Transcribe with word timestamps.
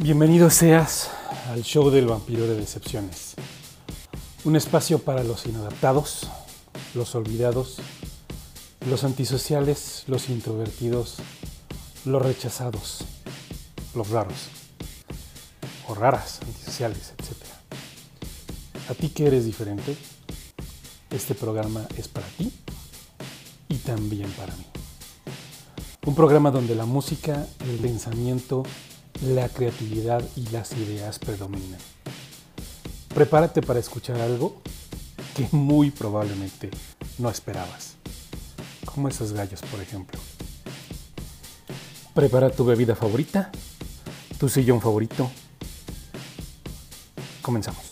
Bienvenido 0.00 0.48
seas 0.48 1.10
al 1.50 1.64
show 1.64 1.90
del 1.90 2.06
vampiro 2.06 2.46
de 2.46 2.54
decepciones. 2.54 3.34
Un 4.44 4.54
espacio 4.54 5.00
para 5.00 5.24
los 5.24 5.44
inadaptados, 5.46 6.28
los 6.94 7.16
olvidados, 7.16 7.78
los 8.88 9.02
antisociales, 9.02 10.04
los 10.06 10.28
introvertidos, 10.28 11.16
los 12.04 12.22
rechazados, 12.22 12.98
los 13.96 14.10
raros 14.10 14.50
o 15.88 15.96
raras, 15.96 16.42
antisociales, 16.46 17.14
etc. 17.18 17.34
A 18.90 18.94
ti 18.94 19.08
que 19.08 19.26
eres 19.26 19.46
diferente, 19.46 19.96
este 21.10 21.34
programa 21.34 21.88
es 21.96 22.06
para 22.06 22.28
ti 22.28 22.52
y 23.68 23.74
también 23.78 24.30
para 24.30 24.54
mí. 24.54 24.64
Un 26.06 26.14
programa 26.14 26.52
donde 26.52 26.76
la 26.76 26.86
música, 26.86 27.48
el 27.64 27.78
pensamiento, 27.78 28.62
la 29.22 29.48
creatividad 29.48 30.22
y 30.36 30.46
las 30.50 30.72
ideas 30.72 31.18
predominan. 31.18 31.78
Prepárate 33.14 33.62
para 33.62 33.80
escuchar 33.80 34.20
algo 34.20 34.60
que 35.34 35.48
muy 35.52 35.90
probablemente 35.90 36.70
no 37.18 37.28
esperabas, 37.30 37.96
como 38.84 39.08
esos 39.08 39.32
gallos, 39.32 39.60
por 39.62 39.80
ejemplo. 39.80 40.20
Prepara 42.14 42.50
tu 42.50 42.64
bebida 42.64 42.94
favorita, 42.94 43.50
tu 44.38 44.48
sillón 44.48 44.80
favorito. 44.80 45.30
Comenzamos. 47.42 47.87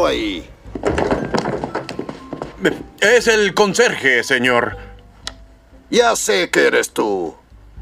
¡Alto 0.00 0.06
ahí! 0.06 0.48
Es 3.00 3.26
el 3.26 3.52
conserje, 3.54 4.24
señor. 4.24 4.76
Ya 5.90 6.16
sé 6.16 6.50
que 6.50 6.68
eres 6.68 6.90
tú. 6.90 7.34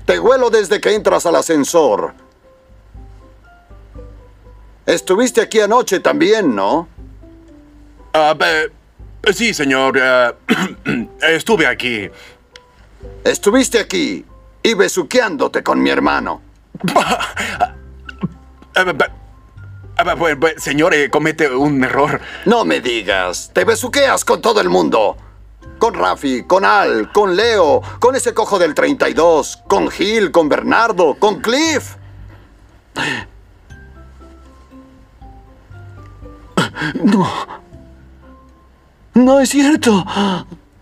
Te 0.05 0.19
huelo 0.19 0.50
desde 0.50 0.80
que 0.80 0.94
entras 0.94 1.27
al 1.27 1.36
ascensor. 1.36 2.14
Estuviste 4.86 5.42
aquí 5.42 5.60
anoche 5.60 6.00
también, 6.00 6.56
¿no? 6.56 6.88
Ah, 8.14 8.36
eh, 8.41 8.70
sí, 9.32 9.55
señor. 9.55 9.97
eh, 10.00 10.32
estuve 11.22 11.66
aquí. 11.66 12.10
Estuviste 13.22 13.78
aquí 13.78 14.25
y 14.62 14.75
besuqueándote 14.75 15.62
con 15.62 15.80
mi 15.80 15.91
hermano. 15.91 16.42
Ah, 20.00 20.14
bueno, 20.14 20.36
bueno, 20.38 20.60
señor, 20.60 20.94
eh, 20.94 21.10
comete 21.10 21.50
un 21.50 21.82
error. 21.82 22.20
No 22.44 22.64
me 22.64 22.80
digas, 22.80 23.50
te 23.52 23.64
besuqueas 23.64 24.24
con 24.24 24.41
todo 24.41 24.60
el 24.60 24.68
mundo. 24.68 25.16
Con 25.78 25.94
Rafi, 25.94 26.44
con 26.44 26.64
Al, 26.64 27.10
con 27.10 27.34
Leo, 27.34 27.82
con 27.98 28.14
ese 28.14 28.32
cojo 28.32 28.60
del 28.60 28.74
32, 28.74 29.64
con 29.66 29.91
Gil, 29.91 30.30
con 30.30 30.48
Bernardo, 30.48 31.16
con 31.19 31.41
Cliff. 31.41 31.96
No. 37.02 37.28
No 39.14 39.41
es 39.41 39.48
cierto. 39.48 40.04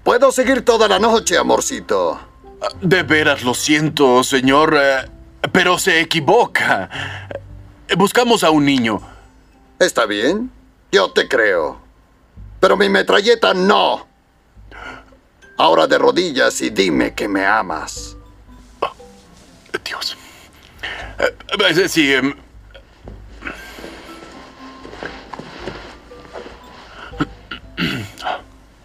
Puedo 0.04 0.30
seguir 0.30 0.62
toda 0.62 0.88
la 0.88 0.98
noche, 0.98 1.38
amorcito. 1.38 2.20
Ah, 2.60 2.68
De 2.82 3.02
veras 3.02 3.42
lo 3.42 3.54
siento, 3.54 4.22
señor, 4.22 4.76
eh, 4.78 5.10
pero 5.52 5.78
se 5.78 6.00
equivoca. 6.00 6.90
Eh, 7.88 7.94
Buscamos 7.94 8.42
a 8.42 8.50
un 8.50 8.64
niño. 8.64 9.00
¿Está 9.78 10.06
bien? 10.06 10.50
Yo 10.90 11.12
te 11.12 11.28
creo. 11.28 11.80
Pero 12.60 12.76
mi 12.76 12.88
metralleta 12.88 13.54
no. 13.54 14.06
Ahora 15.58 15.86
de 15.86 15.98
rodillas 15.98 16.60
y 16.62 16.70
dime 16.70 17.14
que 17.14 17.28
me 17.28 17.46
amas. 17.46 18.16
Dios. 19.84 20.16
Eh, 21.18 21.36
eh, 21.58 21.88
sí, 21.88 22.12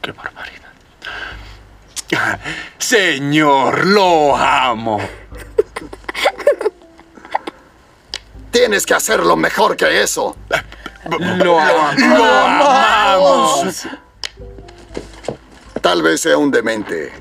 Qué 0.01 0.11
barbaridad. 0.11 0.71
Señor, 2.77 3.85
lo 3.87 4.35
amo. 4.35 4.99
Tienes 8.51 8.85
que 8.85 8.93
hacerlo 8.93 9.35
mejor 9.35 9.75
que 9.75 10.01
eso. 10.01 10.35
Lo, 11.09 11.43
lo 11.43 11.59
amamos. 12.25 13.87
Tal 15.81 16.03
vez 16.03 16.21
sea 16.21 16.37
un 16.37 16.51
demente, 16.51 17.11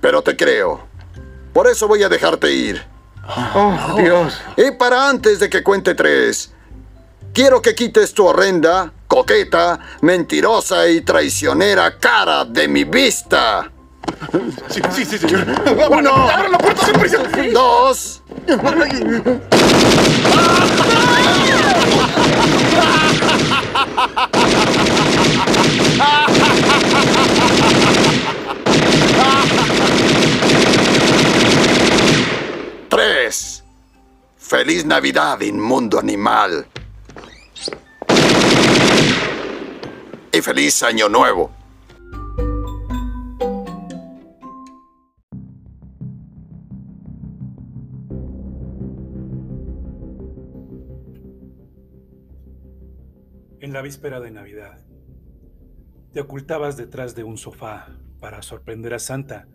pero 0.00 0.20
te 0.22 0.36
creo. 0.36 0.86
Por 1.54 1.68
eso 1.68 1.88
voy 1.88 2.02
a 2.02 2.08
dejarte 2.08 2.52
ir. 2.52 2.84
Oh, 3.54 3.94
Dios. 3.96 4.38
Y 4.56 4.72
para 4.72 5.08
antes 5.08 5.38
de 5.38 5.48
que 5.48 5.62
cuente 5.62 5.94
tres, 5.94 6.52
quiero 7.32 7.62
que 7.62 7.74
quites 7.74 8.12
tu 8.12 8.26
horrenda, 8.26 8.92
coqueta, 9.08 9.78
mentirosa 10.02 10.88
y 10.88 11.00
traicionera 11.00 11.98
cara 11.98 12.44
de 12.44 12.68
mi 12.68 12.84
vista. 12.84 13.70
Sí, 14.68 14.80
sí, 14.90 15.04
sí, 15.04 15.18
señor. 15.18 15.46
Uno. 15.90 16.12
¡Abra 16.28 16.48
la 16.48 16.58
puerta 16.58 16.86
sin 16.86 16.94
prisa! 16.94 17.18
Dos. 17.52 18.22
Tres. 32.88 33.64
Feliz 34.36 34.84
Navidad, 34.84 35.40
inmundo 35.40 35.98
animal. 35.98 36.66
Y 40.32 40.40
feliz 40.40 40.82
Año 40.82 41.08
Nuevo. 41.08 41.63
La 53.74 53.82
víspera 53.82 54.20
de 54.20 54.30
Navidad, 54.30 54.86
te 56.12 56.20
ocultabas 56.20 56.76
detrás 56.76 57.16
de 57.16 57.24
un 57.24 57.36
sofá 57.36 57.88
para 58.20 58.40
sorprender 58.40 58.94
a 58.94 59.00
Santa 59.00 59.48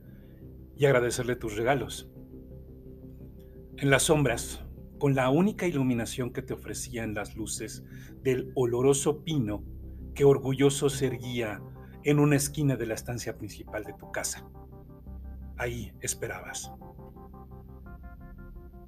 y 0.76 0.86
agradecerle 0.86 1.38
tus 1.38 1.56
regalos. 1.56 2.12
En 3.78 3.90
las 3.90 4.04
sombras, 4.04 4.62
con 4.98 5.16
la 5.16 5.30
única 5.30 5.68
iluminación 5.68 6.34
que 6.34 6.42
te 6.42 6.54
ofrecían 6.54 7.14
las 7.14 7.38
luces 7.38 7.86
del 8.22 8.52
oloroso 8.56 9.24
pino 9.24 9.64
que 10.14 10.26
orgulloso 10.26 10.90
se 10.90 11.08
erguía 11.08 11.62
en 12.04 12.20
una 12.20 12.36
esquina 12.36 12.76
de 12.76 12.88
la 12.88 12.96
estancia 12.96 13.38
principal 13.38 13.86
de 13.86 13.94
tu 13.94 14.12
casa. 14.12 14.46
Ahí 15.56 15.94
esperabas. 16.02 16.74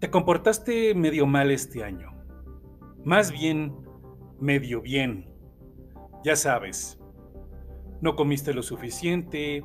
Te 0.02 0.12
comportaste 0.12 0.94
medio 0.94 1.26
mal 1.26 1.52
este 1.52 1.86
año. 1.86 2.22
Más 3.06 3.32
bien, 3.32 3.91
medio 4.42 4.82
bien. 4.82 5.30
Ya 6.24 6.36
sabes, 6.36 7.00
no 8.02 8.16
comiste 8.16 8.54
lo 8.54 8.64
suficiente, 8.64 9.64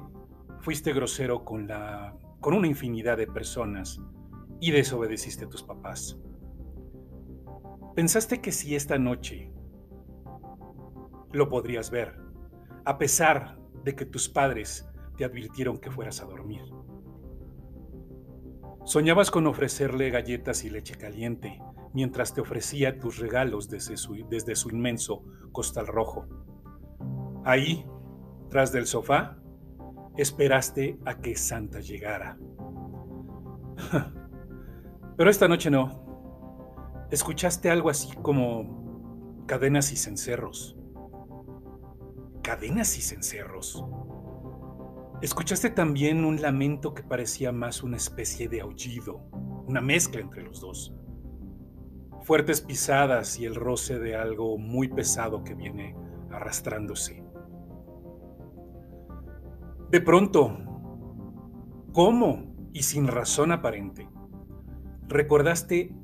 fuiste 0.60 0.92
grosero 0.92 1.44
con 1.44 1.66
la 1.66 2.14
con 2.40 2.54
una 2.54 2.68
infinidad 2.68 3.16
de 3.16 3.26
personas 3.26 4.00
y 4.60 4.70
desobedeciste 4.70 5.46
a 5.46 5.48
tus 5.48 5.62
papás. 5.62 6.18
Pensaste 7.96 8.40
que 8.40 8.52
si 8.52 8.76
esta 8.76 8.98
noche 8.98 9.50
lo 11.32 11.48
podrías 11.48 11.90
ver, 11.90 12.14
a 12.84 12.98
pesar 12.98 13.58
de 13.82 13.96
que 13.96 14.04
tus 14.04 14.28
padres 14.28 14.88
te 15.16 15.24
advirtieron 15.24 15.78
que 15.78 15.90
fueras 15.90 16.20
a 16.20 16.26
dormir. 16.26 16.62
Soñabas 18.84 19.30
con 19.30 19.46
ofrecerle 19.46 20.10
galletas 20.10 20.64
y 20.64 20.70
leche 20.70 20.94
caliente 20.94 21.60
mientras 21.96 22.34
te 22.34 22.42
ofrecía 22.42 22.98
tus 22.98 23.16
regalos 23.16 23.70
desde 23.70 23.96
su, 23.96 24.68
inmenso 24.70 25.24
costal 25.50 25.86
rojo. 25.86 26.26
Ahí, 27.42 27.86
tras 28.50 28.70
del 28.70 28.86
sofá, 28.86 29.38
esperaste 30.14 30.98
a 31.06 31.22
que 31.22 31.34
Santa 31.36 31.80
llegara. 31.80 32.36
Pero 35.16 35.30
esta 35.30 35.48
noche 35.48 35.70
no. 35.70 37.06
Escuchaste 37.10 37.70
algo 37.70 37.88
así 37.88 38.14
como 38.16 39.46
cadenas 39.46 39.90
y 39.90 39.96
cencerros. 39.96 40.76
Cadenas 42.42 42.98
y 42.98 43.00
cencerros. 43.00 43.82
Escuchaste 45.22 45.70
también 45.70 46.26
un 46.26 46.42
lamento 46.42 46.92
que 46.92 47.02
parecía 47.02 47.52
más 47.52 47.82
una 47.82 47.96
especie 47.96 48.50
de 48.50 48.60
aullido, 48.60 49.22
una 49.66 49.80
mezcla 49.80 50.20
entre 50.20 50.42
los 50.42 50.60
dos. 50.60 50.94
Fuertes 52.26 52.60
pisadas 52.60 53.38
y 53.38 53.44
el 53.44 53.54
roce 53.54 54.00
de 54.00 54.16
algo 54.16 54.58
muy 54.58 54.88
pesado 54.88 55.44
que 55.44 55.54
viene 55.54 55.94
arrastrándose. 56.32 57.22
De 59.92 60.00
pronto, 60.00 60.58
¿cómo 61.92 62.52
y 62.72 62.82
sin 62.82 63.06
razón 63.06 63.52
aparente, 63.52 64.08
recordaste 65.06 65.94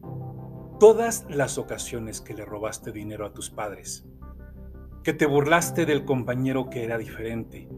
todas 0.78 1.26
las 1.28 1.58
ocasiones 1.58 2.20
que 2.20 2.34
le 2.34 2.44
robaste 2.44 2.92
dinero 2.92 3.26
a 3.26 3.32
tus 3.32 3.50
padres, 3.50 4.06
que 5.02 5.14
te 5.14 5.26
burlaste 5.26 5.86
del 5.86 6.04
compañero 6.04 6.70
que 6.70 6.84
era 6.84 6.98
diferente 6.98 7.68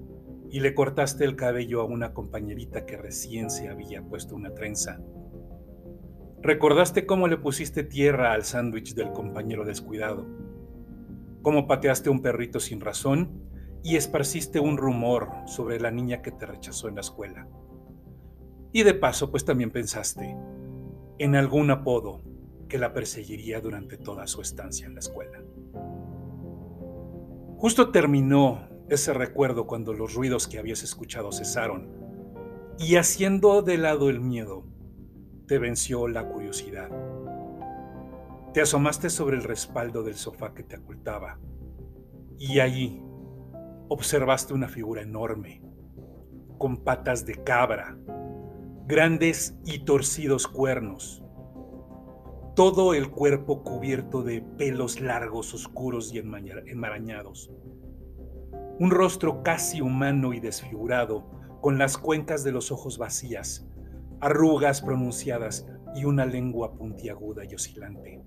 y 0.50 0.60
le 0.60 0.74
cortaste 0.74 1.24
el 1.24 1.34
cabello 1.34 1.80
a 1.80 1.84
una 1.84 2.12
compañerita 2.12 2.84
que 2.84 2.98
recién 2.98 3.48
se 3.48 3.70
había 3.70 4.02
puesto 4.02 4.36
una 4.36 4.52
trenza. 4.52 5.00
Recordaste 6.44 7.06
cómo 7.06 7.26
le 7.26 7.38
pusiste 7.38 7.84
tierra 7.84 8.34
al 8.34 8.44
sándwich 8.44 8.94
del 8.94 9.12
compañero 9.12 9.64
descuidado, 9.64 10.26
cómo 11.40 11.66
pateaste 11.66 12.10
un 12.10 12.20
perrito 12.20 12.60
sin 12.60 12.82
razón 12.82 13.48
y 13.82 13.96
esparciste 13.96 14.60
un 14.60 14.76
rumor 14.76 15.30
sobre 15.46 15.80
la 15.80 15.90
niña 15.90 16.20
que 16.20 16.32
te 16.32 16.44
rechazó 16.44 16.88
en 16.88 16.96
la 16.96 17.00
escuela. 17.00 17.48
Y 18.74 18.82
de 18.82 18.92
paso, 18.92 19.30
pues 19.30 19.46
también 19.46 19.70
pensaste 19.70 20.36
en 21.18 21.34
algún 21.34 21.70
apodo 21.70 22.20
que 22.68 22.76
la 22.76 22.92
perseguiría 22.92 23.62
durante 23.62 23.96
toda 23.96 24.26
su 24.26 24.42
estancia 24.42 24.86
en 24.86 24.92
la 24.92 25.00
escuela. 25.00 25.42
Justo 27.56 27.90
terminó 27.90 28.68
ese 28.90 29.14
recuerdo 29.14 29.66
cuando 29.66 29.94
los 29.94 30.12
ruidos 30.12 30.46
que 30.46 30.58
habías 30.58 30.82
escuchado 30.82 31.32
cesaron 31.32 31.88
y 32.78 32.96
haciendo 32.96 33.62
de 33.62 33.78
lado 33.78 34.10
el 34.10 34.20
miedo, 34.20 34.73
te 35.46 35.58
venció 35.58 36.08
la 36.08 36.26
curiosidad. 36.26 36.90
Te 38.52 38.62
asomaste 38.62 39.10
sobre 39.10 39.36
el 39.36 39.42
respaldo 39.42 40.02
del 40.02 40.14
sofá 40.14 40.54
que 40.54 40.62
te 40.62 40.76
ocultaba 40.76 41.38
y 42.38 42.60
allí 42.60 43.02
observaste 43.88 44.54
una 44.54 44.68
figura 44.68 45.02
enorme, 45.02 45.62
con 46.58 46.78
patas 46.78 47.26
de 47.26 47.42
cabra, 47.42 47.96
grandes 48.86 49.56
y 49.66 49.80
torcidos 49.80 50.46
cuernos, 50.46 51.22
todo 52.54 52.94
el 52.94 53.10
cuerpo 53.10 53.62
cubierto 53.62 54.22
de 54.22 54.40
pelos 54.40 55.00
largos, 55.00 55.52
oscuros 55.52 56.14
y 56.14 56.18
enmarañados. 56.18 57.50
Un 58.78 58.90
rostro 58.90 59.42
casi 59.42 59.80
humano 59.80 60.32
y 60.32 60.40
desfigurado, 60.40 61.30
con 61.60 61.78
las 61.78 61.98
cuencas 61.98 62.44
de 62.44 62.52
los 62.52 62.70
ojos 62.70 62.98
vacías, 62.98 63.66
arrugas 64.24 64.80
pronunciadas 64.80 65.66
y 65.94 66.06
una 66.06 66.24
lengua 66.24 66.72
puntiaguda 66.72 67.44
y 67.44 67.54
oscilante. 67.54 68.22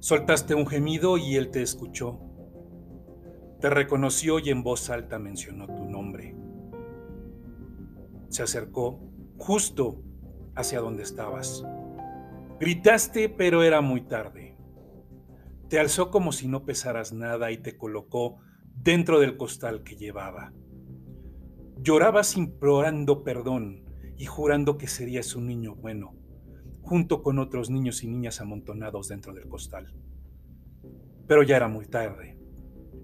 Soltaste 0.00 0.54
un 0.54 0.66
gemido 0.66 1.16
y 1.16 1.36
él 1.36 1.50
te 1.50 1.62
escuchó. 1.62 2.20
Te 3.58 3.70
reconoció 3.70 4.38
y 4.38 4.50
en 4.50 4.62
voz 4.62 4.90
alta 4.90 5.18
mencionó 5.18 5.66
tu 5.66 5.86
nombre. 5.86 6.36
Se 8.28 8.42
acercó 8.42 9.00
justo 9.38 10.02
hacia 10.54 10.80
donde 10.80 11.02
estabas. 11.02 11.64
Gritaste, 12.60 13.30
pero 13.30 13.62
era 13.62 13.80
muy 13.80 14.02
tarde. 14.02 14.58
Te 15.70 15.80
alzó 15.80 16.10
como 16.10 16.32
si 16.32 16.48
no 16.48 16.66
pesaras 16.66 17.14
nada 17.14 17.50
y 17.50 17.56
te 17.56 17.78
colocó 17.78 18.36
dentro 18.74 19.20
del 19.20 19.38
costal 19.38 19.84
que 19.84 19.96
llevaba. 19.96 20.52
Llorabas 21.78 22.36
implorando 22.36 23.24
perdón 23.24 23.85
y 24.16 24.26
jurando 24.26 24.78
que 24.78 24.88
serías 24.88 25.34
un 25.36 25.46
niño 25.46 25.74
bueno, 25.74 26.14
junto 26.82 27.22
con 27.22 27.38
otros 27.38 27.70
niños 27.70 28.02
y 28.02 28.08
niñas 28.08 28.40
amontonados 28.40 29.08
dentro 29.08 29.32
del 29.34 29.48
costal. 29.48 29.94
Pero 31.26 31.42
ya 31.42 31.56
era 31.56 31.68
muy 31.68 31.86
tarde. 31.86 32.38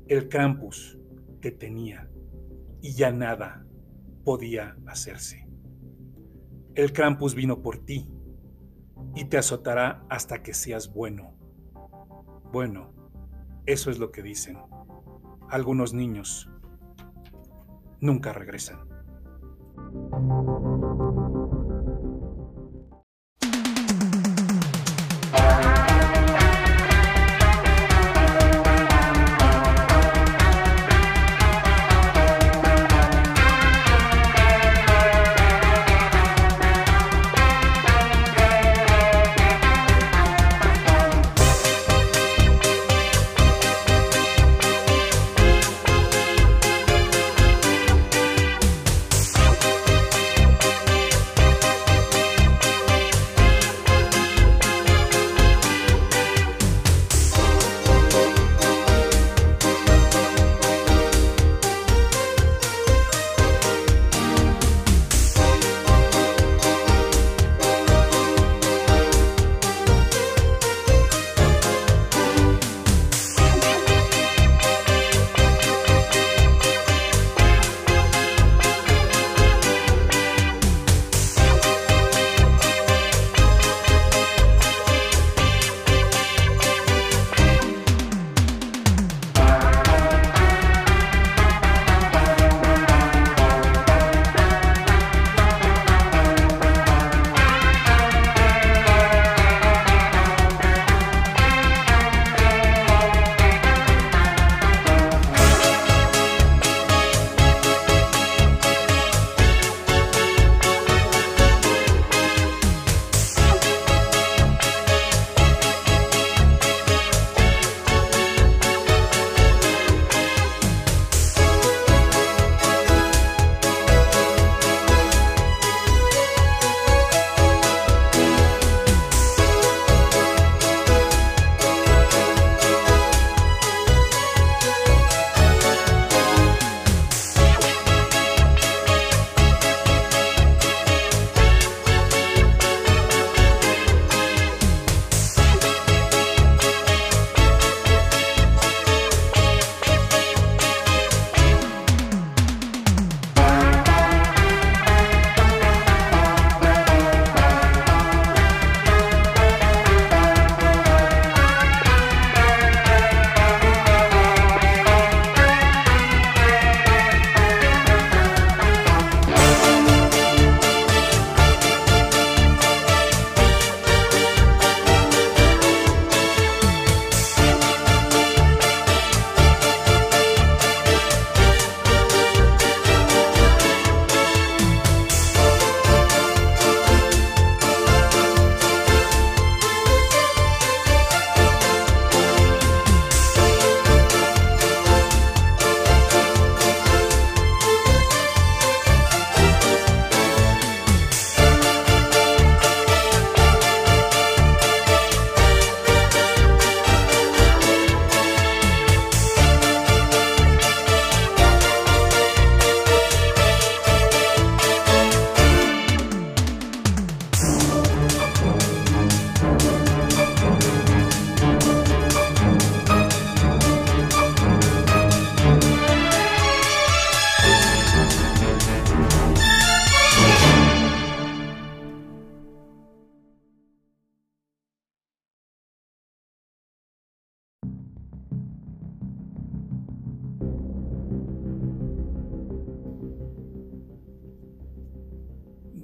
El 0.07 0.29
campus 0.29 0.99
te 1.41 1.51
tenía 1.51 2.09
y 2.81 2.93
ya 2.95 3.13
nada 3.13 3.67
podía 4.25 4.77
hacerse. 4.87 5.49
El 6.75 6.93
Krampus 6.93 7.35
vino 7.35 7.61
por 7.61 7.85
ti 7.85 8.11
y 9.15 9.27
te 9.27 9.37
azotará 9.37 10.07
hasta 10.09 10.43
que 10.43 10.55
seas 10.55 10.93
bueno. 10.93 11.35
Bueno, 12.51 12.95
eso 13.67 13.91
es 13.91 13.99
lo 13.99 14.11
que 14.11 14.23
dicen. 14.23 14.59
Algunos 15.51 15.93
niños 15.93 16.49
nunca 18.01 18.33
regresan. 18.33 18.89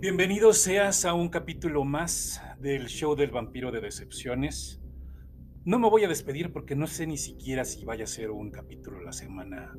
Bienvenido 0.09 0.55
seas 0.55 1.05
a 1.05 1.13
un 1.13 1.29
capítulo 1.29 1.85
más 1.85 2.41
del 2.59 2.87
show 2.87 3.15
del 3.15 3.31
vampiro 3.31 3.71
de 3.71 3.83
decepciones. 3.83 4.81
No 5.67 5.79
me 5.79 5.91
voy 5.91 6.03
a 6.03 6.09
despedir 6.09 6.51
porque 6.51 6.75
no 6.75 6.87
sé 6.87 7.07
ni 7.07 7.19
siquiera 7.19 7.67
si 7.67 7.85
vaya 7.85 8.05
a 8.05 8.07
ser 8.07 8.31
un 8.31 8.51
capítulo 8.51 9.03
la 9.03 9.13
semana 9.13 9.77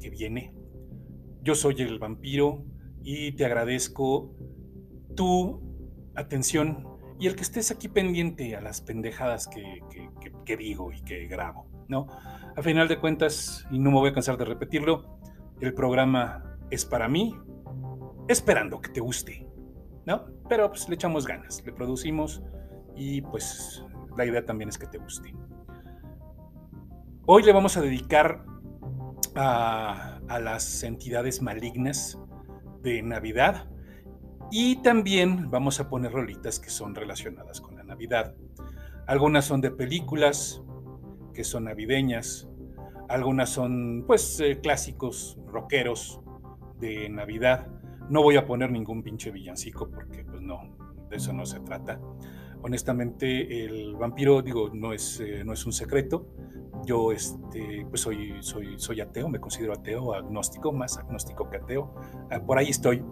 que 0.00 0.08
viene. 0.08 0.54
Yo 1.42 1.54
soy 1.54 1.74
el 1.82 1.98
vampiro 1.98 2.64
y 3.02 3.32
te 3.32 3.44
agradezco 3.44 4.34
tu 5.14 5.60
atención 6.14 6.88
y 7.20 7.26
el 7.26 7.36
que 7.36 7.42
estés 7.42 7.70
aquí 7.70 7.88
pendiente 7.88 8.56
a 8.56 8.62
las 8.62 8.80
pendejadas 8.80 9.48
que, 9.48 9.82
que 10.46 10.56
digo 10.56 10.92
y 10.92 11.02
que 11.02 11.26
grabo, 11.26 11.68
¿no? 11.88 12.06
A 12.56 12.62
final 12.62 12.88
de 12.88 12.98
cuentas, 12.98 13.66
y 13.70 13.78
no 13.78 13.90
me 13.90 13.98
voy 13.98 14.08
a 14.08 14.14
cansar 14.14 14.38
de 14.38 14.46
repetirlo, 14.46 15.18
el 15.60 15.74
programa 15.74 16.58
es 16.70 16.86
para 16.86 17.06
mí, 17.06 17.36
esperando 18.28 18.80
que 18.80 18.88
te 18.92 19.00
guste. 19.00 19.47
¿No? 20.08 20.24
Pero 20.48 20.70
pues 20.70 20.88
le 20.88 20.94
echamos 20.94 21.26
ganas, 21.26 21.62
le 21.66 21.70
producimos 21.70 22.42
y 22.96 23.20
pues 23.20 23.84
la 24.16 24.24
idea 24.24 24.42
también 24.44 24.70
es 24.70 24.78
que 24.78 24.86
te 24.86 24.96
guste. 24.96 25.34
Hoy 27.26 27.42
le 27.42 27.52
vamos 27.52 27.76
a 27.76 27.82
dedicar 27.82 28.42
a, 29.34 30.18
las 30.40 30.82
entidades 30.82 31.42
malignas 31.42 32.18
de 32.82 33.02
Navidad 33.02 33.68
y 34.50 34.76
también 34.76 35.50
vamos 35.50 35.78
a 35.78 35.90
poner 35.90 36.10
rolitas 36.10 36.58
que 36.58 36.70
son 36.70 36.94
relacionadas 36.94 37.60
con 37.60 37.76
la 37.76 37.82
Navidad. 37.82 38.34
Algunas 39.06 39.44
son 39.44 39.60
de 39.60 39.70
películas 39.70 40.62
que 41.34 41.44
son 41.44 41.64
navideñas, 41.64 42.48
algunas 43.10 43.50
son 43.50 44.04
pues 44.06 44.40
eh, 44.40 44.58
clásicos 44.62 45.38
rockeros 45.46 46.22
de 46.80 47.10
Navidad 47.10 47.68
no 48.10 48.22
voy 48.22 48.36
a 48.36 48.46
poner 48.46 48.70
ningún 48.70 49.02
pinche 49.02 49.30
villancico 49.30 49.90
porque 49.90 50.24
pues 50.24 50.40
no, 50.40 50.76
de 51.08 51.16
eso 51.16 51.32
no 51.32 51.46
se 51.46 51.60
trata. 51.60 52.00
Honestamente, 52.62 53.64
el 53.64 53.94
vampiro, 53.96 54.42
digo, 54.42 54.70
no 54.72 54.92
es, 54.92 55.20
eh, 55.20 55.42
no 55.44 55.52
es 55.52 55.64
un 55.64 55.72
secreto. 55.72 56.26
Yo 56.84 57.12
este, 57.12 57.86
pues 57.88 58.00
soy, 58.00 58.36
soy, 58.40 58.78
soy 58.78 59.00
ateo, 59.00 59.28
me 59.28 59.40
considero 59.40 59.72
ateo, 59.74 60.14
agnóstico, 60.14 60.72
más 60.72 60.98
agnóstico 60.98 61.48
que 61.48 61.58
ateo. 61.58 61.94
Ah, 62.30 62.40
por 62.40 62.58
ahí 62.58 62.68
estoy. 62.68 63.04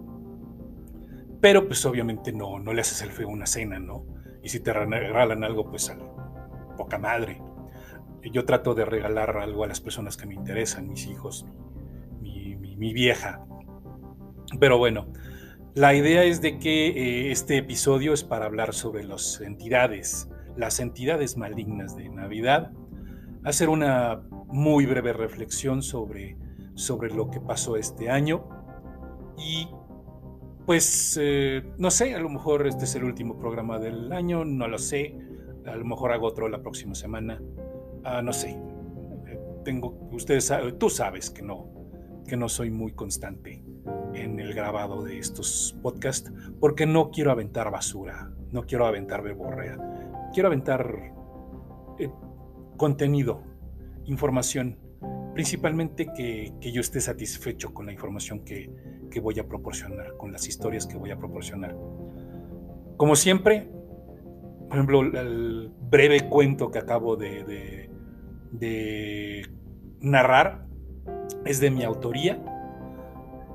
Pero 1.39 1.67
pues 1.67 1.85
obviamente 1.85 2.33
no, 2.33 2.59
no 2.59 2.73
le 2.73 2.81
haces 2.81 3.01
el 3.01 3.11
feo 3.11 3.29
una 3.29 3.45
cena, 3.45 3.79
¿no? 3.79 4.05
Y 4.43 4.49
si 4.49 4.59
te 4.59 4.73
regalan 4.73 5.43
algo, 5.43 5.69
pues 5.69 5.89
a 5.89 5.97
poca 6.75 6.97
madre. 6.97 7.41
Yo 8.31 8.45
trato 8.45 8.75
de 8.75 8.85
regalar 8.85 9.37
algo 9.37 9.63
a 9.63 9.67
las 9.67 9.79
personas 9.79 10.17
que 10.17 10.25
me 10.25 10.33
interesan, 10.33 10.89
mis 10.89 11.05
hijos, 11.07 11.45
mi, 12.19 12.55
mi 12.55 12.93
vieja, 12.93 13.45
pero 14.59 14.77
bueno, 14.77 15.07
la 15.77 15.93
idea 15.93 16.23
es 16.23 16.41
de 16.41 16.57
que 16.57 16.87
eh, 16.87 17.31
este 17.31 17.57
episodio 17.57 18.13
es 18.13 18.23
para 18.23 18.45
hablar 18.45 18.73
sobre 18.73 19.03
las 19.03 19.41
entidades, 19.41 20.27
las 20.55 20.79
entidades 20.79 21.37
malignas 21.37 21.95
de 21.95 22.09
Navidad, 22.09 22.71
hacer 23.43 23.69
una 23.69 24.23
muy 24.47 24.85
breve 24.85 25.13
reflexión 25.13 25.83
sobre, 25.83 26.35
sobre 26.73 27.13
lo 27.13 27.29
que 27.29 27.39
pasó 27.39 27.77
este 27.77 28.09
año 28.09 28.49
y 29.37 29.67
pues 30.65 31.17
eh, 31.21 31.63
no 31.77 31.91
sé, 31.91 32.15
a 32.15 32.19
lo 32.19 32.29
mejor 32.29 32.65
este 32.65 32.85
es 32.85 32.95
el 32.95 33.03
último 33.03 33.37
programa 33.37 33.77
del 33.77 34.11
año, 34.11 34.43
no 34.45 34.67
lo 34.67 34.79
sé, 34.79 35.15
a 35.65 35.75
lo 35.75 35.85
mejor 35.85 36.11
hago 36.11 36.25
otro 36.25 36.49
la 36.49 36.61
próxima 36.61 36.95
semana, 36.95 37.39
ah, 38.03 38.21
no 38.21 38.33
sé, 38.33 38.59
tengo, 39.63 40.09
ustedes, 40.11 40.51
tú 40.79 40.89
sabes 40.89 41.29
que 41.29 41.43
no, 41.43 41.69
que 42.27 42.35
no 42.35 42.49
soy 42.49 42.71
muy 42.71 42.93
constante 42.93 43.66
en 44.13 44.39
el 44.39 44.53
grabado 44.53 45.03
de 45.03 45.19
estos 45.19 45.77
podcasts 45.81 46.31
porque 46.59 46.85
no 46.85 47.11
quiero 47.11 47.31
aventar 47.31 47.71
basura, 47.71 48.31
no 48.51 48.63
quiero 48.65 48.85
aventar 48.85 49.21
beborrea, 49.21 49.77
quiero 50.33 50.47
aventar 50.47 51.13
eh, 51.99 52.09
contenido, 52.77 53.43
información, 54.05 54.77
principalmente 55.33 56.07
que, 56.15 56.53
yo 56.61 56.81
esté 56.81 57.01
satisfecho 57.01 57.73
con 57.73 57.85
la 57.85 57.93
información 57.93 58.43
que, 58.43 58.69
voy 59.21 59.39
a 59.39 59.47
proporcionar, 59.47 60.15
con 60.15 60.31
las 60.31 60.47
historias 60.47 60.85
que 60.85 60.95
voy 60.95 61.09
a 61.09 61.17
proporcionar. 61.17 61.75
Como 62.97 63.15
siempre, 63.15 63.67
por 64.67 64.77
ejemplo, 64.77 65.01
el 65.01 65.71
breve 65.89 66.29
cuento 66.29 66.69
que 66.69 66.77
acabo 66.77 67.15
de 67.15 67.89
narrar 70.01 70.67
es 71.45 71.59
de 71.59 71.71
mi 71.71 71.83
autoría 71.83 72.56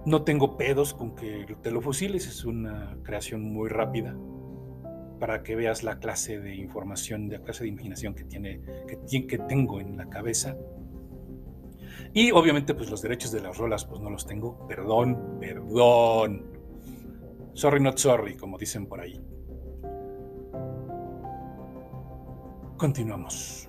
no 0.04 0.22
tengo 0.22 0.56
pedos 0.56 0.94
con 0.94 1.14
que 1.14 1.46
te 1.62 1.70
lo 1.70 1.80
fusiles, 1.80 2.26
es 2.26 2.44
una 2.44 2.96
creación 3.02 3.42
muy 3.42 3.68
rápida 3.68 4.16
para 5.20 5.42
que 5.44 5.54
veas 5.54 5.84
la 5.84 6.00
clase 6.00 6.40
de 6.40 6.56
información, 6.56 7.30
la 7.30 7.40
clase 7.40 7.62
de 7.62 7.68
imaginación 7.68 8.14
que, 8.14 8.24
tiene, 8.24 8.60
que, 9.08 9.26
que 9.26 9.38
tengo 9.38 9.80
en 9.80 9.96
la 9.96 10.08
cabeza. 10.08 10.56
Y 12.12 12.32
obviamente 12.32 12.74
pues 12.74 12.90
los 12.90 13.02
derechos 13.02 13.30
de 13.30 13.40
las 13.40 13.56
rolas 13.56 13.84
pues 13.84 14.00
no 14.00 14.10
los 14.10 14.26
tengo, 14.26 14.66
perdón, 14.66 15.38
perdón. 15.38 16.46
Sorry 17.54 17.80
not 17.80 17.98
sorry, 17.98 18.36
como 18.36 18.58
dicen 18.58 18.86
por 18.86 19.00
ahí. 19.00 19.20
Continuamos. 22.76 23.68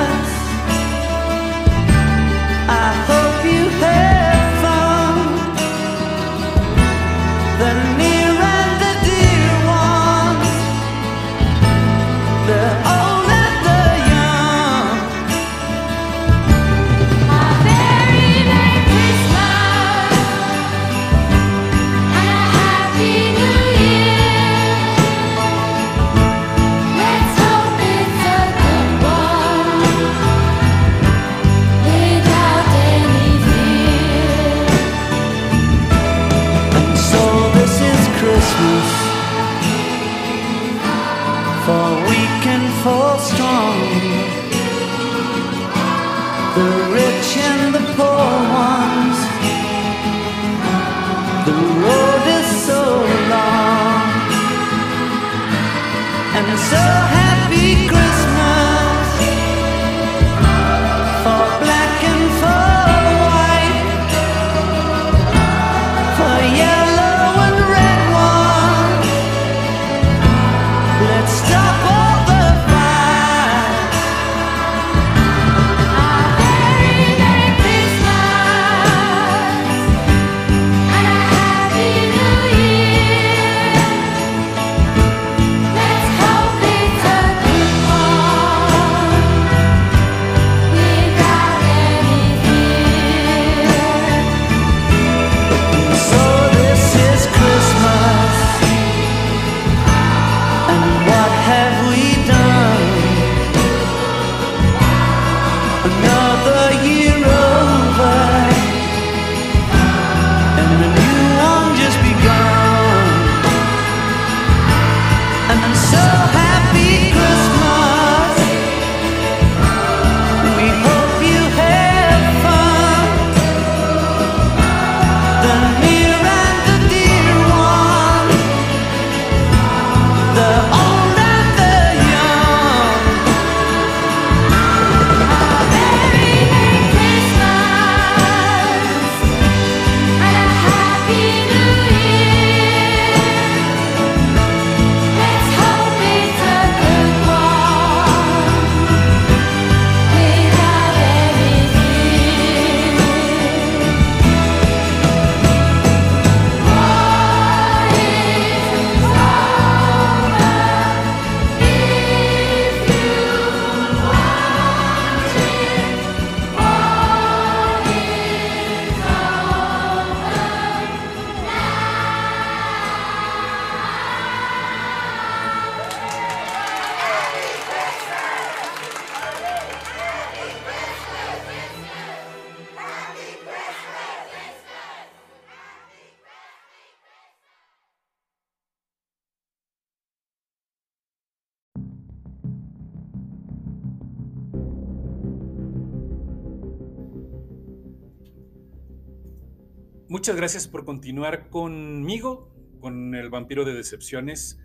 Muchas 200.11 200.35
gracias 200.35 200.67
por 200.67 200.83
continuar 200.83 201.47
conmigo, 201.47 202.53
con 202.81 203.15
el 203.15 203.29
vampiro 203.29 203.63
de 203.63 203.73
decepciones. 203.73 204.59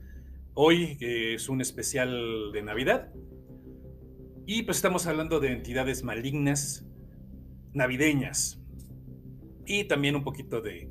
Hoy 0.54 0.96
que 0.96 1.34
es 1.34 1.48
un 1.48 1.60
especial 1.60 2.50
de 2.52 2.62
Navidad. 2.64 3.12
Y 4.44 4.64
pues 4.64 4.78
estamos 4.78 5.06
hablando 5.06 5.38
de 5.38 5.52
entidades 5.52 6.02
malignas 6.02 6.84
navideñas. 7.74 8.60
Y 9.66 9.84
también 9.84 10.16
un 10.16 10.24
poquito 10.24 10.60
de, 10.60 10.90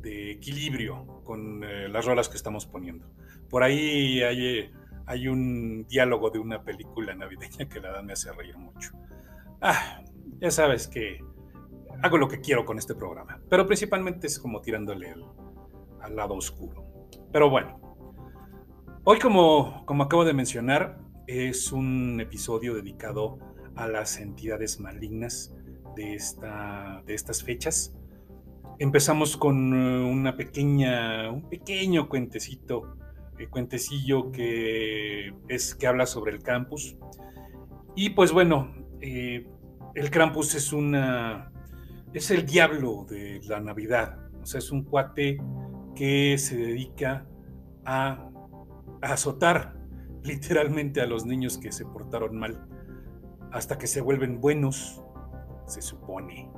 de 0.00 0.30
equilibrio 0.30 1.20
con 1.24 1.64
eh, 1.64 1.88
las 1.88 2.04
rolas 2.04 2.28
que 2.28 2.36
estamos 2.36 2.66
poniendo. 2.66 3.12
Por 3.50 3.64
ahí 3.64 4.22
hay, 4.22 4.46
eh, 4.46 4.70
hay 5.06 5.26
un 5.26 5.88
diálogo 5.88 6.30
de 6.30 6.38
una 6.38 6.62
película 6.62 7.16
navideña 7.16 7.68
que 7.68 7.80
la 7.80 7.88
verdad 7.88 8.04
me 8.04 8.12
hace 8.12 8.30
reír 8.32 8.56
mucho. 8.58 8.92
Ah, 9.60 10.04
ya 10.40 10.52
sabes 10.52 10.86
que 10.86 11.18
hago 12.02 12.18
lo 12.18 12.28
que 12.28 12.40
quiero 12.40 12.64
con 12.64 12.78
este 12.78 12.94
programa, 12.94 13.40
pero 13.48 13.66
principalmente 13.66 14.26
es 14.26 14.38
como 14.38 14.60
tirándole 14.60 15.14
al, 16.00 16.16
lado 16.16 16.34
oscuro. 16.34 16.84
Pero 17.32 17.50
bueno, 17.50 17.80
hoy 19.04 19.18
como, 19.18 19.84
como 19.84 20.04
acabo 20.04 20.24
de 20.24 20.32
mencionar, 20.32 20.98
es 21.26 21.72
un 21.72 22.20
episodio 22.20 22.74
dedicado 22.74 23.38
a 23.76 23.86
las 23.86 24.18
entidades 24.18 24.80
malignas 24.80 25.54
de, 25.94 26.14
esta, 26.14 27.02
de 27.04 27.14
estas 27.14 27.42
fechas. 27.42 27.94
Empezamos 28.78 29.36
con 29.36 29.74
eh, 29.74 30.10
una 30.10 30.36
pequeña, 30.36 31.30
un 31.30 31.48
pequeño 31.48 32.08
cuentecito, 32.08 32.96
el 33.38 33.50
cuentecillo 33.50 34.32
que 34.32 35.34
es 35.48 35.74
que 35.74 35.86
habla 35.86 36.06
sobre 36.06 36.32
el 36.32 36.42
campus. 36.42 36.96
Y 37.94 38.10
pues 38.10 38.32
bueno, 38.32 38.72
eh, 39.00 39.46
el 39.94 40.10
Krampus 40.10 40.54
es 40.54 40.72
una 40.72 41.50
es 42.18 42.32
el 42.32 42.44
diablo 42.44 43.06
de 43.08 43.40
la 43.46 43.60
Navidad. 43.60 44.18
O 44.42 44.46
sea, 44.46 44.58
es 44.58 44.72
un 44.72 44.82
cuate 44.82 45.38
que 45.94 46.36
se 46.36 46.56
dedica 46.56 47.26
a, 47.84 48.28
azotar 49.00 49.76
literalmente 50.24 51.00
a 51.00 51.06
los 51.06 51.24
niños 51.24 51.58
que 51.58 51.70
se 51.70 51.84
portaron 51.84 52.36
mal 52.36 52.66
hasta 53.52 53.78
que 53.78 53.86
se 53.86 54.00
vuelven 54.00 54.40
buenos, 54.40 55.00
se 55.66 55.80
supone. 55.80 56.50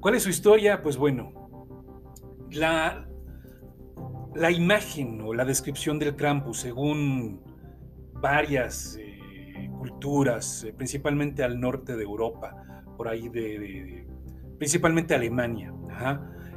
¿Cuál 0.00 0.16
es 0.16 0.24
su 0.24 0.30
historia? 0.30 0.82
Pues 0.82 0.96
bueno, 0.96 1.32
la, 2.50 3.06
la 4.34 4.50
imagen 4.50 5.20
o 5.20 5.32
la 5.32 5.44
descripción 5.44 6.00
del 6.00 6.16
Krampus, 6.16 6.58
según 6.58 7.40
varias 8.14 8.96
eh, 8.98 9.70
culturas, 9.78 10.64
eh, 10.64 10.72
principalmente 10.72 11.44
al 11.44 11.60
norte 11.60 11.96
de 11.96 12.02
Europa, 12.02 12.71
por 12.96 13.08
ahí 13.08 13.28
de, 13.28 14.06
principalmente 14.58 15.14
Alemania. 15.14 15.72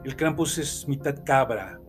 El 0.03 0.15
Krampus 0.15 0.57
es 0.57 0.87
mitad 0.87 1.23
cabra, 1.25 1.79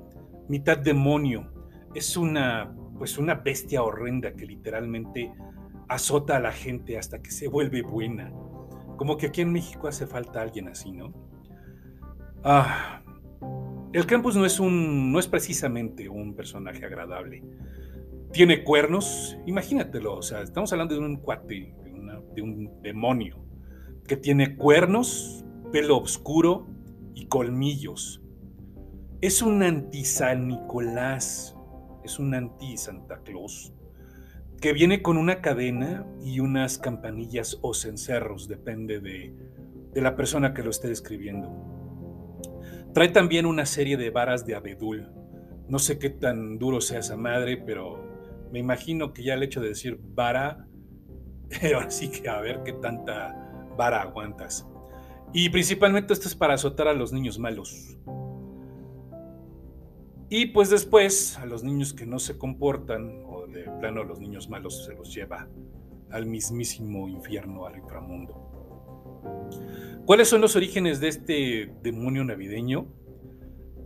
mitad 0.49 0.79
demonio. 0.79 1.53
Es 1.95 2.17
una, 2.17 2.75
pues 2.99 3.19
una 3.19 3.35
bestia 3.35 3.83
horrenda 3.83 4.33
que 4.35 4.47
literalmente 4.47 5.33
azota 5.89 6.37
a 6.37 6.41
la 6.41 6.53
gente 6.53 6.99
hasta 6.99 7.21
que 7.21 7.31
se 7.31 7.49
vuelve 7.49 7.83
buena. 7.83 8.33
Como 8.97 9.17
que 9.17 9.27
aquí 9.27 9.43
en 9.43 9.53
México 9.53 9.89
hace 9.89 10.07
falta 10.07 10.41
alguien 10.41 10.69
así, 10.69 10.93
¿no? 10.93 11.13
Ah, 12.43 13.03
el 13.93 14.07
Krampus 14.07 14.37
no 14.37 14.45
es 14.45 14.61
un, 14.61 15.13
no 15.13 15.19
es 15.19 15.29
precisamente 15.29 16.09
un 16.09 16.35
personaje 16.35 16.85
agradable. 16.85 17.43
Tiene 18.33 18.65
cuernos, 18.65 19.39
imagínatelo, 19.47 20.17
o 20.17 20.23
sea, 20.23 20.43
estamos 20.43 20.73
hablando 20.73 20.95
de 20.95 21.01
un 21.01 21.17
cuate, 21.17 21.75
de 22.35 22.43
un 22.43 22.83
demonio, 22.83 23.46
que 24.07 24.17
tiene 24.17 24.57
cuernos, 24.57 25.45
pelo 25.73 25.99
oscuro 25.99 26.67
y 27.15 27.27
colmillos. 27.27 28.23
Es 29.21 29.43
un 29.43 29.63
anti-San 29.63 30.49
Nicolás, 30.49 31.57
es 32.05 32.19
un 32.19 32.35
anti-Santa 32.35 33.23
Claus, 33.25 33.73
que 34.61 34.73
viene 34.73 35.03
con 35.03 35.17
una 35.17 35.41
cadena 35.41 36.07
y 36.25 36.41
unas 36.41 36.79
campanillas 36.79 37.59
o 37.63 37.75
cencerros, 37.75 38.49
depende 38.49 39.01
de, 39.01 39.35
de 39.93 40.01
la 40.01 40.17
persona 40.17 40.55
que 40.55 40.63
lo 40.63 40.71
esté 40.71 40.89
describiendo. 40.89 41.51
Trae 42.93 43.09
también 43.09 43.45
una 43.45 43.67
serie 43.67 43.97
de 43.97 44.11
varas 44.11 44.47
de 44.47 44.55
abedul. 44.55 45.11
No 45.69 45.79
sé 45.79 45.99
qué 45.99 46.11
tan 46.11 46.59
duro 46.59 46.81
sea 46.81 47.01
esa 47.01 47.17
madre, 47.17 47.57
pero 47.57 48.03
me 48.53 48.59
imagino 48.59 49.13
que 49.13 49.23
ya 49.23 49.35
el 49.35 49.43
hecho 49.43 49.61
de 49.61 49.69
decir 49.69 49.99
vara, 50.15 50.67
ahora 51.75 51.91
sí 51.91 52.11
que 52.11 52.29
a 52.29 52.41
ver 52.41 52.63
qué 52.65 52.73
tanta 52.73 53.46
vara 53.77 54.03
aguantas. 54.03 54.67
Y 55.33 55.51
principalmente 55.51 56.13
esto 56.13 56.29
es 56.29 56.35
para 56.35 56.55
azotar 56.55 56.89
a 56.89 56.95
los 56.95 57.13
niños 57.13 57.39
malos. 57.39 57.99
Y 60.29 60.47
pues 60.47 60.71
después 60.71 61.39
a 61.39 61.47
los 61.47 61.63
niños 61.63 61.93
que 61.93 62.07
no 62.07 62.19
se 62.19 62.37
comportan, 62.37 63.23
o 63.27 63.47
de 63.47 63.65
plano 63.81 64.01
a 64.01 64.05
los 64.05 64.19
niños 64.19 64.49
malos 64.49 64.85
se 64.85 64.95
los 64.95 65.15
lleva 65.15 65.49
al 66.11 66.27
mismísimo 66.27 67.09
infierno, 67.09 67.67
al 67.67 67.77
inframundo. 67.77 68.43
¿Cuáles 70.05 70.29
son 70.29 70.41
los 70.41 70.57
orígenes 70.57 71.01
de 71.01 71.09
este 71.09 71.75
demonio 71.83 72.25
navideño? 72.25 72.87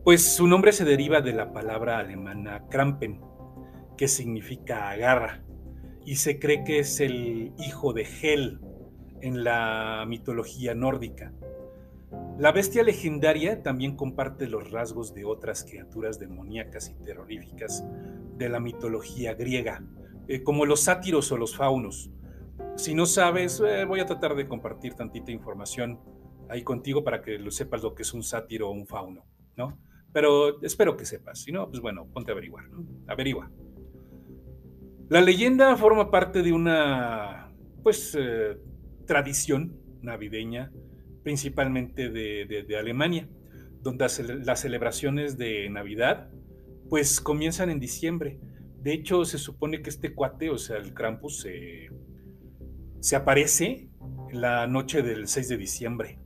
Pues 0.05 0.23
su 0.23 0.47
nombre 0.47 0.73
se 0.73 0.85
deriva 0.85 1.21
de 1.21 1.33
la 1.33 1.53
palabra 1.53 1.99
alemana 1.99 2.67
Krampen, 2.71 3.21
que 3.99 4.09
significa 4.09 4.91
agarra, 4.91 5.45
y 6.07 6.17
se 6.17 6.39
cree 6.39 6.65
que 6.65 6.79
es 6.79 7.01
el 7.01 7.53
hijo 7.59 7.93
de 7.93 8.07
Hel 8.23 8.61
en 9.21 9.45
la 9.45 10.05
mitología 10.07 10.75
nórdica. 10.75 11.33
La 12.39 12.53
bestia 12.53 12.83
legendaria 12.83 13.63
también 13.63 13.97
comparte 13.97 14.49
los 14.49 14.71
rasgos 14.71 15.15
de 15.15 15.25
otras 15.25 15.65
criaturas 15.65 16.19
demoníacas 16.19 16.89
y 16.89 16.95
terroríficas 17.05 17.85
de 18.37 18.49
la 18.49 18.61
mitología 18.61 19.35
griega, 19.35 19.85
eh, 20.27 20.43
como 20.43 20.65
los 20.65 20.81
sátiros 20.81 21.31
o 21.33 21.37
los 21.37 21.57
faunos. 21.57 22.11
Si 22.77 22.95
no 22.95 23.07
sabes, 23.07 23.61
eh, 23.61 23.85
voy 23.85 24.01
a 24.01 24.07
tratar 24.07 24.35
de 24.35 24.49
compartir 24.49 24.95
tantita 24.95 25.31
información 25.31 26.01
ahí 26.49 26.63
contigo 26.63 27.05
para 27.05 27.23
que 27.23 27.39
lo 27.39 27.51
sepas 27.51 27.83
lo 27.83 27.95
que 27.95 28.03
es 28.03 28.13
un 28.13 28.23
sátiro 28.23 28.69
o 28.69 28.73
un 28.73 28.87
fauno, 28.87 29.25
¿no? 29.57 29.79
Pero 30.13 30.61
espero 30.63 30.97
que 30.97 31.05
sepas, 31.05 31.41
si 31.41 31.53
no, 31.53 31.69
pues 31.69 31.81
bueno, 31.81 32.07
ponte 32.13 32.33
a 32.33 32.35
averiguar, 32.35 32.69
¿no? 32.69 32.85
Averigua. 33.07 33.51
La 35.09 35.21
leyenda 35.21 35.77
forma 35.77 36.11
parte 36.11 36.43
de 36.43 36.53
una, 36.53 37.53
pues, 37.83 38.17
eh, 38.19 38.57
tradición 39.11 39.77
navideña, 40.03 40.71
principalmente 41.25 42.11
de, 42.11 42.77
Alemania, 42.79 43.29
donde 43.83 44.05
las 44.05 44.21
cele- 44.21 44.45
las 44.45 44.61
celebraciones 44.61 45.37
de 45.37 45.69
Navidad, 45.69 46.31
pues, 46.89 47.21
comienzan 47.21 47.71
en 47.71 47.81
diciembre. 47.81 48.39
De 48.81 48.93
hecho, 48.93 49.25
se 49.25 49.39
supone 49.39 49.83
que 49.83 49.91
este 49.91 50.15
cuate, 50.15 50.49
o 50.49 50.59
sea, 50.59 50.77
el 50.77 50.95
Krampus, 50.95 51.41
se, 51.41 51.91
se 53.01 53.17
aparece 53.17 53.89
la 54.33 54.69
noche 54.69 55.03
del 55.03 55.27
6 55.27 55.49
de 55.49 55.57
diciembre. 55.57 56.19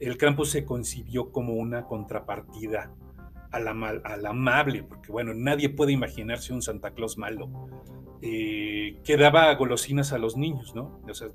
El 0.00 0.18
Krampus 0.18 0.50
se 0.50 0.64
concibió 0.64 1.30
como 1.30 1.52
una 1.54 1.86
contrapartida 1.86 2.92
al, 3.52 3.68
ama- 3.68 4.00
amable, 4.28 4.82
porque 4.84 5.10
bueno, 5.12 5.32
nadie 5.34 5.68
puede 5.68 5.92
imaginarse 5.92 6.52
un 6.52 6.62
Santa 6.62 6.92
Claus 6.92 7.18
malo, 7.18 7.48
eh, 8.22 8.98
que 9.04 9.16
daba 9.16 9.54
golosinas 9.54 10.12
a 10.12 10.18
los 10.18 10.36
niños, 10.36 10.74
¿no? 10.74 11.00
O 11.08 11.14
sea, 11.14 11.28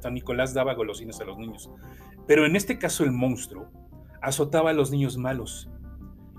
San 0.00 0.14
Nicolás 0.14 0.54
daba 0.54 0.74
golosinas 0.74 1.20
a 1.20 1.24
los 1.24 1.36
niños. 1.38 1.70
Pero 2.26 2.46
en 2.46 2.56
este 2.56 2.78
caso 2.78 3.04
el 3.04 3.12
monstruo 3.12 3.70
azotaba 4.22 4.70
a 4.70 4.74
los 4.74 4.90
niños 4.90 5.16
malos 5.16 5.68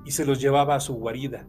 y 0.06 0.12
se 0.12 0.26
los 0.26 0.40
llevaba 0.40 0.76
a 0.76 0.80
su 0.80 0.96
guarida. 0.96 1.48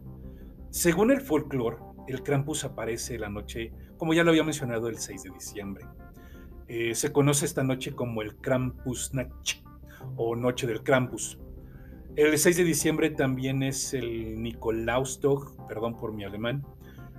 Según 0.69 1.11
el 1.11 1.21
folclore, 1.21 1.77
el 2.07 2.23
Krampus 2.23 2.65
aparece 2.65 3.17
la 3.19 3.29
noche, 3.29 3.71
como 3.97 4.13
ya 4.13 4.23
lo 4.23 4.31
había 4.31 4.43
mencionado, 4.43 4.87
el 4.89 4.97
6 4.97 5.23
de 5.23 5.29
diciembre. 5.31 5.85
Eh, 6.67 6.95
se 6.95 7.11
conoce 7.11 7.45
esta 7.45 7.63
noche 7.63 7.93
como 7.93 8.21
el 8.21 8.35
Krampusnacht 8.37 9.63
o 10.15 10.35
Noche 10.35 10.67
del 10.67 10.83
Krampus. 10.83 11.37
El 12.17 12.37
6 12.37 12.57
de 12.57 12.63
diciembre 12.65 13.09
también 13.09 13.63
es 13.63 13.93
el 13.93 14.41
Nikolaustag, 14.41 15.65
perdón 15.69 15.97
por 15.97 16.11
mi 16.11 16.25
alemán, 16.25 16.65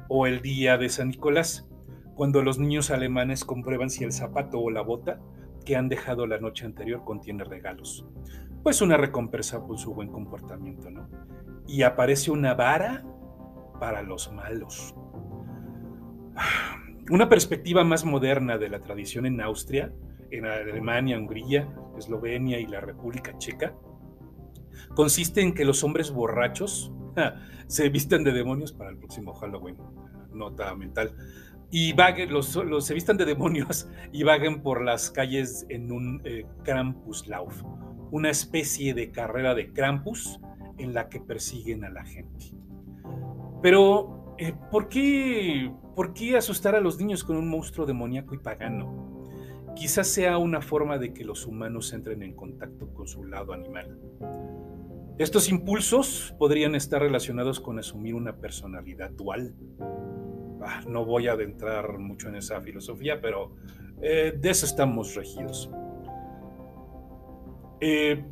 o 0.09 0.27
el 0.27 0.43
Día 0.43 0.77
de 0.77 0.91
San 0.91 1.09
Nicolás, 1.09 1.67
cuando 2.15 2.43
los 2.43 2.59
niños 2.59 2.91
alemanes 2.91 3.47
comprueban 3.47 3.89
si 3.89 4.05
el 4.05 4.13
zapato 4.13 4.59
o 4.61 4.71
la 4.71 4.83
bota 4.83 5.19
que 5.65 5.77
han 5.77 5.89
dejado 5.89 6.27
la 6.27 6.39
noche 6.39 6.67
anterior 6.67 7.05
contiene 7.05 7.43
regalos. 7.43 8.05
Pues 8.63 8.83
una 8.83 8.99
recompensa 8.99 9.67
por 9.67 9.79
su 9.79 9.95
buen 9.95 10.09
comportamiento, 10.09 10.91
¿no? 10.91 11.09
Y 11.67 11.85
aparece 11.85 12.31
una 12.31 12.53
vara 12.53 13.03
para 13.81 14.03
los 14.03 14.31
malos. 14.31 14.95
Una 17.11 17.29
perspectiva 17.29 17.83
más 17.83 18.05
moderna 18.05 18.59
de 18.59 18.69
la 18.69 18.79
tradición 18.79 19.27
en 19.27 19.41
Austria, 19.41 19.93
en 20.31 20.47
Alemania, 20.47 21.19
Hungría, 21.19 21.69
Eslovenia 21.99 22.61
y 22.61 22.67
la 22.67 22.81
República 22.81 23.37
Checa, 23.39 23.75
consiste 24.95 25.41
en 25.41 25.55
que 25.55 25.65
los 25.65 25.83
hombres 25.85 26.11
borrachos 26.13 26.93
se 27.67 27.89
vistan 27.89 28.25
de 28.25 28.33
demonios 28.33 28.73
para 28.73 28.91
el 28.91 28.97
próximo 28.99 29.35
Halloween. 29.35 29.77
Nota 30.33 30.75
mental. 30.75 31.15
Y 31.71 31.93
vaguen, 31.95 32.33
los, 32.33 32.55
los- 32.57 32.85
se 32.87 32.95
vistan 32.95 33.17
de 33.17 33.25
demonios 33.25 33.89
y 34.13 34.23
vaguen 34.25 34.63
por 34.63 34.83
las 34.85 35.11
calles 35.11 35.65
en 35.71 35.91
un 35.91 36.21
eh, 36.25 36.45
Krampuslauf. 36.65 37.63
una 38.11 38.29
especie 38.31 38.93
de 38.95 39.11
carrera 39.11 39.55
de 39.55 39.73
Krampus 39.73 40.39
en 40.79 40.93
la 40.95 41.09
que 41.09 41.21
persiguen 41.21 41.85
a 41.85 41.91
la 41.91 42.05
gente. 42.05 42.53
Pero, 43.63 44.35
eh, 44.39 44.53
¿por, 44.71 44.89
qué, 44.89 45.73
¿por 45.95 46.13
qué 46.15 46.37
asustar 46.37 46.75
a 46.75 46.81
los 46.81 46.99
niños 46.99 47.25
con 47.25 47.37
un 47.37 47.49
monstruo 47.49 47.87
demoníaco 47.87 48.35
y 48.35 48.39
pagano? 48.39 49.31
Quizás 49.77 50.09
sea 50.09 50.37
una 50.39 50.61
forma 50.61 50.99
de 50.99 51.15
que 51.15 51.25
los 51.25 51.47
humanos 51.47 51.93
entren 51.95 52.23
en 52.23 52.35
contacto 52.35 52.93
con 52.93 53.07
su 53.07 53.25
lado 53.25 53.53
animal. 53.55 53.99
Estos 55.23 55.49
impulsos 55.49 56.35
podrían 56.37 56.75
estar 56.75 57.01
relacionados 57.01 57.61
con 57.61 57.79
asumir 57.79 58.17
una 58.17 58.39
personalidad 58.39 59.13
dual. 59.13 59.55
Ah, 60.61 60.81
no 60.89 61.05
voy 61.05 61.29
a 61.29 61.35
adentrar 61.35 61.97
mucho 61.99 62.29
en 62.29 62.35
esa 62.35 62.61
filosofía, 62.61 63.21
pero 63.21 63.55
eh, 64.01 64.37
de 64.37 64.51
eso 64.51 64.67
estamos 64.67 65.15
regidos. 65.15 65.71
Eh, 67.81 68.25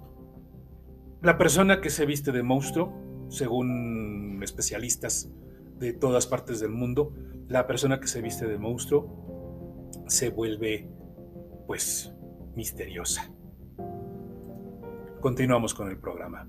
la 1.22 1.38
persona 1.38 1.80
que 1.80 1.90
se 1.90 2.06
viste 2.06 2.32
de 2.32 2.42
monstruo, 2.42 2.92
según 3.28 4.40
especialistas 4.42 5.30
de 5.78 5.92
todas 5.92 6.26
partes 6.26 6.58
del 6.58 6.70
mundo, 6.70 7.14
la 7.46 7.68
persona 7.68 8.00
que 8.00 8.08
se 8.08 8.20
viste 8.20 8.48
de 8.48 8.58
monstruo 8.58 9.88
se 10.08 10.30
vuelve, 10.30 10.88
pues, 11.68 12.12
misteriosa. 12.56 13.32
Continuamos 15.20 15.72
con 15.72 15.88
el 15.88 15.96
programa. 15.96 16.48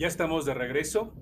Ya 0.00 0.06
estamos 0.06 0.46
de 0.46 0.54
regreso. 0.54 1.12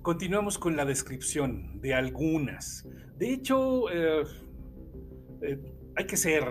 Continuamos 0.00 0.58
con 0.58 0.76
la 0.76 0.84
descripción 0.84 1.80
de 1.80 1.92
algunas. 1.92 2.88
De 3.18 3.32
hecho, 3.32 3.90
eh, 3.90 4.22
eh, 5.42 5.60
hay 5.96 6.06
que 6.06 6.16
ser 6.16 6.44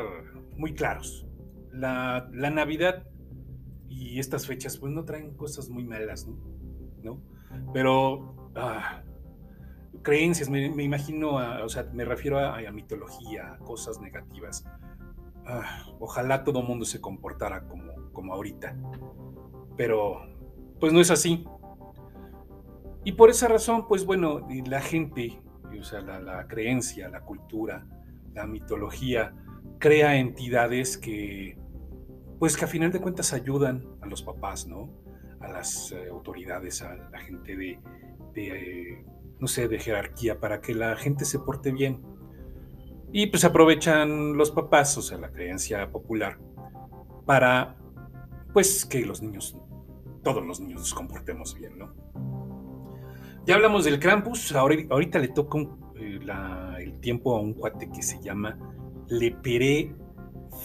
muy 0.58 0.74
claros. 0.74 1.26
La, 1.72 2.30
Navidad 2.34 3.08
y 3.88 4.20
estas 4.20 4.46
fechas 4.46 4.78
pues 4.78 4.92
no 4.92 5.06
traen 5.06 5.34
cosas 5.38 5.70
muy 5.70 5.86
malas, 5.86 6.28
¿no? 7.02 7.24
Pero 7.74 8.52
ah, 8.56 9.04
creencias, 10.02 10.50
me, 10.50 10.66
imagino, 10.84 11.36
o 11.64 11.70
sea, 11.70 11.90
me 11.94 12.04
refiero 12.04 12.38
a, 12.38 12.58
a 12.58 12.72
mitología, 12.74 13.54
a 13.54 13.60
cosas 13.60 14.02
negativas. 14.02 14.66
Ah, 15.46 15.86
ojalá 16.02 16.44
todo 16.44 16.64
mundo 16.64 16.84
se 16.84 17.00
comportara 17.00 17.66
como, 17.66 18.12
como 18.12 18.34
ahorita. 18.34 18.76
Pero, 19.82 20.22
pues 20.80 20.94
no 20.94 21.02
es 21.02 21.10
así. 21.10 21.44
Y 23.04 23.14
por 23.14 23.32
esa 23.32 23.48
razón, 23.48 23.88
pues 23.88 24.06
bueno, 24.06 24.48
la 24.68 24.80
gente, 24.80 25.42
o 25.76 25.84
sea, 25.84 26.02
la, 26.02 26.46
creencia, 26.48 27.10
la 27.10 27.22
cultura, 27.22 27.88
la 28.36 28.46
mitología, 28.46 29.34
crea 29.80 30.18
entidades 30.18 31.00
que, 31.00 31.58
pues 32.38 32.56
que 32.58 32.66
a 32.66 32.68
final 32.68 32.92
de 32.92 33.02
cuentas 33.02 33.34
ayudan 33.34 33.88
a 34.02 34.06
los 34.06 34.22
papás, 34.22 34.68
¿no? 34.68 34.88
A 35.40 35.48
las 35.48 35.92
eh, 35.94 36.10
autoridades, 36.12 36.84
a 36.84 36.94
la 36.94 37.20
gente 37.22 37.58
de, 37.58 39.04
no 39.40 39.48
sé, 39.48 39.68
de 39.68 39.80
jerarquía, 39.80 40.40
para 40.40 40.62
que 40.62 40.76
la 40.76 40.96
gente 40.96 41.26
se 41.26 41.40
porte 41.40 41.72
bien. 41.72 42.04
Y 43.12 43.26
pues 43.32 43.44
aprovechan 43.46 44.38
los 44.38 44.52
papás, 44.52 44.96
o 45.00 45.02
sea, 45.02 45.18
la 45.18 45.32
creencia 45.32 45.92
popular, 45.92 46.38
para, 47.26 47.78
pues, 48.54 48.86
que 48.86 49.04
los 49.08 49.24
niños, 49.24 49.58
todos 50.24 50.46
los 50.46 50.60
niños 50.60 50.82
nos 50.82 50.94
comportemos 50.94 51.56
bien, 51.56 51.78
¿no? 51.78 51.94
Ya 53.46 53.56
hablamos 53.56 53.86
del 53.86 54.00
Krampus, 54.00 54.54
ahora- 54.54 54.76
ahorita 54.90 55.18
le 55.20 55.30
toca 55.30 55.58
eh, 55.96 56.20
el 56.80 57.00
tiempo 57.00 57.36
a 57.36 57.42
un 57.42 57.54
cuate 57.54 57.90
que 57.92 58.02
se 58.04 58.20
llama 58.22 58.58
Leperé 59.08 59.96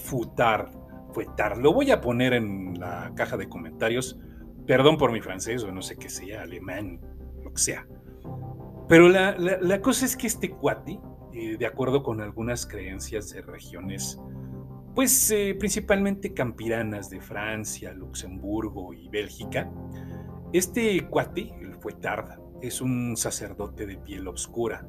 Futard. 0.05 0.71
Fuetard. 1.13 1.59
Lo 1.63 1.73
voy 1.73 1.91
a 1.91 2.01
poner 2.03 2.35
en 2.35 2.79
la 2.79 3.11
caja 3.15 3.39
de 3.39 3.49
comentarios. 3.49 4.19
Perdón 4.67 4.99
por 4.99 5.13
mi 5.13 5.23
francés 5.23 5.65
o 5.65 5.73
no 5.73 5.81
sé 5.81 5.97
qué 5.97 6.11
sea, 6.11 6.43
alemán, 6.43 7.01
lo 7.43 7.53
que 7.53 7.59
sea. 7.63 7.87
Pero 8.89 9.09
la, 9.09 9.35
la- 9.39 9.59
la 9.61 9.81
cosa 9.81 10.05
es 10.05 10.15
que 10.17 10.27
este 10.27 10.51
cuate, 10.51 11.01
eh, 11.33 11.57
de 11.59 11.67
acuerdo 11.67 12.03
con 12.03 12.21
algunas 12.21 12.67
creencias 12.67 13.31
de 13.31 13.41
regiones, 13.41 14.21
pues 14.97 15.31
eh, 15.31 15.55
principalmente 15.59 16.33
campiranas 16.33 17.11
de 17.11 17.21
Francia, 17.21 17.93
Luxemburgo 17.93 18.95
y 18.95 19.11
Bélgica, 19.11 19.71
este 20.55 21.07
cuate, 21.07 21.53
el 21.61 21.75
Fuetard, 21.75 22.41
es 22.63 22.81
un 22.81 23.15
sacerdote 23.15 23.87
de 23.87 23.99
piel 23.99 24.27
oscura. 24.27 24.89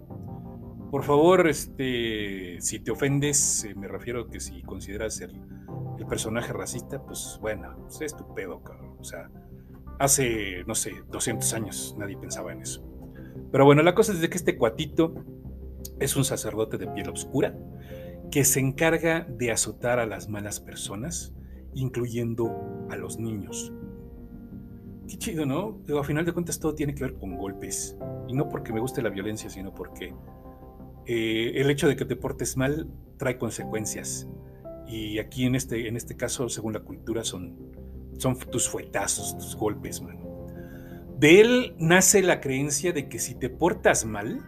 Por 0.90 1.04
favor, 1.04 1.50
este, 1.50 2.56
si 2.62 2.80
te 2.80 2.92
ofendes, 2.92 3.66
eh, 3.66 3.76
me 3.76 3.90
refiero 3.90 4.22
a 4.22 4.30
que 4.30 4.40
si 4.40 4.62
consideras 4.62 5.20
el, 5.20 5.42
el 6.00 6.06
personaje 6.08 6.54
racista, 6.54 7.04
pues 7.04 7.38
bueno, 7.42 7.76
pues 7.82 8.00
es 8.00 8.16
tu 8.16 8.34
pedo, 8.34 8.64
cabrón. 8.64 8.96
O 9.00 9.04
sea, 9.04 9.30
hace, 10.00 10.64
no 10.66 10.74
sé, 10.74 10.94
200 11.12 11.54
años 11.54 11.96
nadie 12.00 12.16
pensaba 12.16 12.54
en 12.54 12.62
eso. 12.62 12.82
Pero 13.52 13.66
bueno, 13.66 13.84
la 13.84 13.94
cosa 13.94 14.14
es 14.14 14.22
de 14.22 14.30
que 14.30 14.38
este 14.38 14.58
cuatito 14.58 15.16
es 16.00 16.16
un 16.16 16.24
sacerdote 16.24 16.78
de 16.78 16.88
piel 16.88 17.10
oscura 17.10 17.54
que 18.32 18.44
se 18.44 18.60
encarga 18.60 19.26
de 19.30 19.52
azotar 19.52 20.00
a 20.00 20.06
las 20.06 20.30
malas 20.30 20.60
personas, 20.60 21.34
incluyendo 21.74 22.88
a 22.90 22.96
los 22.96 23.20
niños. 23.20 23.74
Qué 25.08 25.18
chido, 25.18 25.46
¿no? 25.46 25.82
Pero 25.86 26.00
a 26.00 26.04
final 26.04 26.26
de 26.26 26.34
cuentas 26.34 26.60
todo 26.60 26.76
tiene 26.76 26.94
que 26.94 27.04
ver 27.04 27.16
con 27.16 27.38
golpes. 27.38 27.98
Y 28.28 28.34
no 28.34 28.50
porque 28.50 28.74
me 28.74 28.80
guste 28.80 29.02
la 29.02 29.10
violencia, 29.10 29.50
sino 29.50 29.74
porque 29.74 30.14
eh, 31.06 31.54
el 31.56 31.70
hecho 31.70 31.88
de 31.88 31.96
que 31.96 32.04
te 32.04 32.18
portes 32.18 32.58
mal 32.58 32.90
trae 33.18 33.38
consecuencias. 33.38 34.28
Y 34.88 35.20
aquí 35.20 35.46
en 35.46 35.56
este, 35.56 35.88
en 35.88 35.96
este 35.96 36.18
caso, 36.18 36.50
según 36.50 36.74
la 36.74 36.82
cultura, 36.82 37.24
son, 37.24 37.56
son 38.18 38.38
tus 38.38 38.68
fuetazos, 38.68 39.38
tus 39.38 39.56
golpes, 39.56 40.02
man. 40.02 40.20
De 41.18 41.42
él 41.42 41.76
nace 41.80 42.22
la 42.22 42.42
creencia 42.42 42.92
de 42.92 43.08
que 43.08 43.20
si 43.20 43.36
te 43.36 43.50
portas 43.50 44.06
mal, 44.06 44.46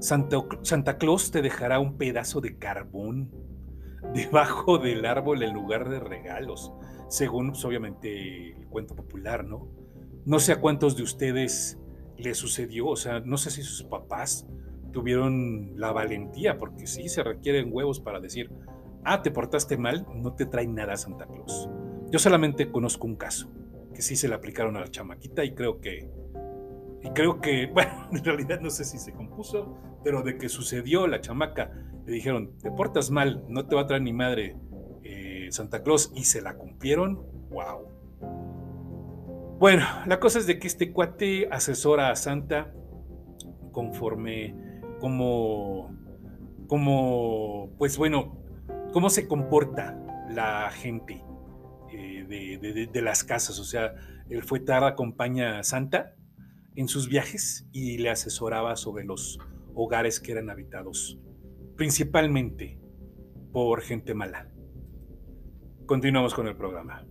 Santa, 0.00 0.38
Santa 0.62 0.98
Claus 0.98 1.30
te 1.30 1.42
dejará 1.42 1.78
un 1.78 1.96
pedazo 1.96 2.40
de 2.40 2.58
carbón 2.58 3.30
debajo 4.14 4.78
del 4.78 5.04
árbol 5.06 5.42
en 5.42 5.54
lugar 5.54 5.88
de 5.88 6.00
regalos, 6.00 6.72
según 7.08 7.50
pues, 7.50 7.64
obviamente 7.64 8.52
el 8.52 8.66
cuento 8.68 8.94
popular, 8.94 9.44
¿no? 9.44 9.68
No 10.24 10.38
sé 10.40 10.52
a 10.52 10.60
cuántos 10.60 10.96
de 10.96 11.02
ustedes 11.02 11.78
le 12.18 12.34
sucedió, 12.34 12.88
o 12.88 12.96
sea, 12.96 13.20
no 13.20 13.36
sé 13.36 13.50
si 13.50 13.62
sus 13.62 13.84
papás 13.84 14.46
tuvieron 14.92 15.78
la 15.78 15.92
valentía, 15.92 16.56
porque 16.58 16.86
sí 16.86 17.08
se 17.08 17.22
requieren 17.22 17.68
huevos 17.70 18.00
para 18.00 18.20
decir, 18.20 18.50
ah, 19.04 19.22
te 19.22 19.30
portaste 19.30 19.76
mal, 19.76 20.06
no 20.14 20.34
te 20.34 20.46
trae 20.46 20.66
nada 20.66 20.96
Santa 20.96 21.26
Claus. 21.26 21.68
Yo 22.10 22.18
solamente 22.18 22.70
conozco 22.70 23.06
un 23.06 23.16
caso, 23.16 23.50
que 23.94 24.02
sí 24.02 24.16
se 24.16 24.28
le 24.28 24.34
aplicaron 24.34 24.76
a 24.76 24.80
la 24.80 24.88
chamaquita 24.88 25.44
y 25.44 25.54
creo 25.54 25.80
que, 25.80 26.10
y 27.06 27.10
creo 27.10 27.40
que, 27.40 27.66
bueno, 27.72 28.08
en 28.12 28.24
realidad 28.24 28.60
no 28.60 28.70
sé 28.70 28.84
si 28.84 28.98
se 28.98 29.12
compuso, 29.12 29.78
pero 30.02 30.22
de 30.22 30.36
que 30.38 30.48
sucedió 30.48 31.06
la 31.06 31.20
chamaca, 31.20 31.70
le 32.04 32.12
dijeron, 32.12 32.56
te 32.58 32.70
portas 32.70 33.10
mal, 33.10 33.44
no 33.48 33.66
te 33.66 33.76
va 33.76 33.82
a 33.82 33.86
traer 33.86 34.02
ni 34.02 34.12
madre 34.12 34.56
eh, 35.02 35.48
Santa 35.50 35.82
Claus, 35.82 36.12
y 36.14 36.24
se 36.24 36.42
la 36.42 36.56
cumplieron, 36.56 37.24
wow. 37.50 37.88
Bueno, 39.58 39.86
la 40.06 40.20
cosa 40.20 40.38
es 40.38 40.46
de 40.46 40.58
que 40.58 40.66
este 40.66 40.92
cuate 40.92 41.48
asesora 41.50 42.10
a 42.10 42.16
Santa 42.16 42.74
conforme 43.72 44.54
como, 45.00 45.94
como, 46.66 47.70
pues 47.78 47.96
bueno, 47.96 48.38
cómo 48.92 49.10
se 49.10 49.26
comporta 49.28 49.98
la 50.30 50.70
gente 50.70 51.22
eh, 51.92 52.88
de, 52.92 53.02
las 53.02 53.24
casas. 53.24 53.58
O 53.58 53.64
sea, 53.64 53.94
el 54.28 54.42
Fuetar 54.42 54.84
acompaña 54.84 55.58
a 55.58 55.62
Santa 55.62 56.16
en 56.76 56.88
sus 56.88 57.08
viajes 57.08 57.66
y 57.72 57.98
le 57.98 58.10
asesoraba 58.10 58.76
sobre 58.76 59.04
los 59.04 59.38
hogares 59.74 60.20
que 60.20 60.32
eran 60.32 60.50
habitados, 60.50 61.18
principalmente 61.76 62.78
por 63.52 63.80
gente 63.80 64.14
mala. 64.14 64.50
Continuamos 65.86 66.34
con 66.34 66.46
el 66.46 66.56
programa. 66.56 67.06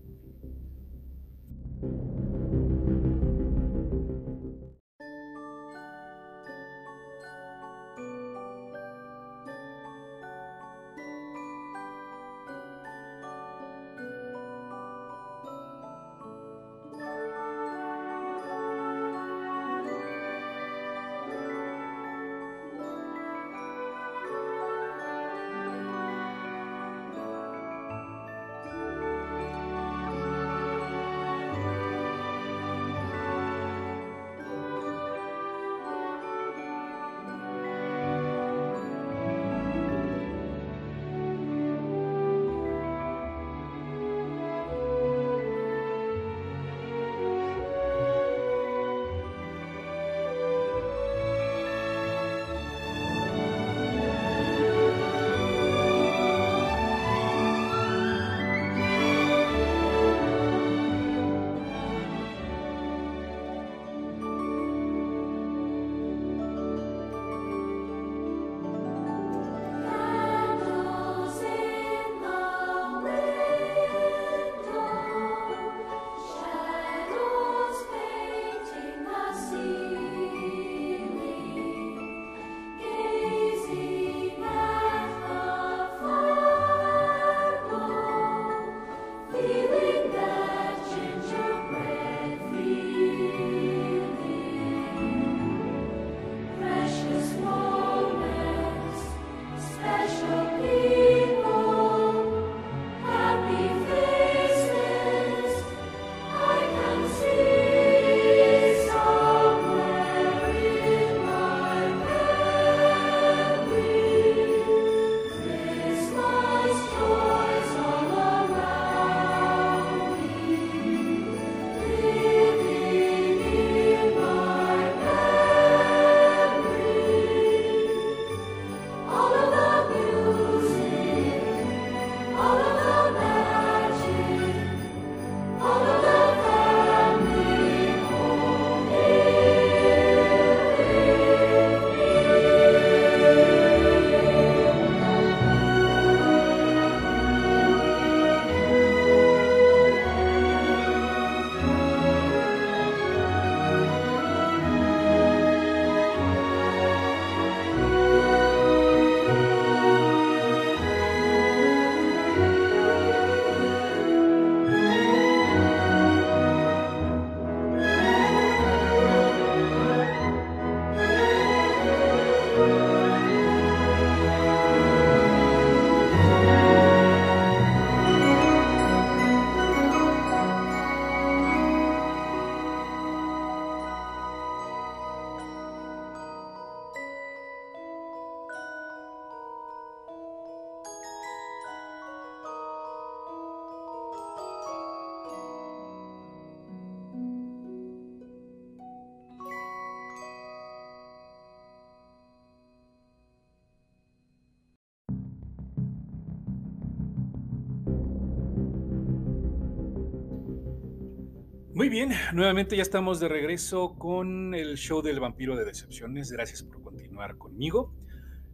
Muy 211.85 211.91
bien, 211.91 212.13
nuevamente 212.33 212.75
ya 212.75 212.81
estamos 212.81 213.19
de 213.19 213.27
regreso 213.27 213.93
con 213.99 214.55
el 214.55 214.75
show 214.75 215.03
del 215.03 215.19
vampiro 215.19 215.55
de 215.55 215.65
decepciones. 215.65 216.31
Gracias 216.31 216.63
por 216.63 216.81
continuar 216.81 217.37
conmigo. 217.37 217.93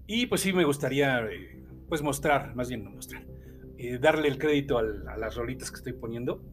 Y 0.05 0.25
pues 0.25 0.41
sí 0.41 0.51
me 0.51 0.65
gustaría 0.65 1.21
eh, 1.21 1.63
pues 1.87 2.01
mostrar, 2.01 2.53
más 2.55 2.67
bien 2.67 2.83
no 2.83 2.91
mostrar, 2.91 3.25
eh, 3.77 3.97
darle 3.99 4.27
el 4.27 4.37
crédito 4.37 4.77
al- 4.77 5.07
a 5.07 5.15
las 5.15 5.37
rolitas 5.37 5.71
que 5.71 5.77
estoy 5.77 5.93
poniendo. 5.93 6.43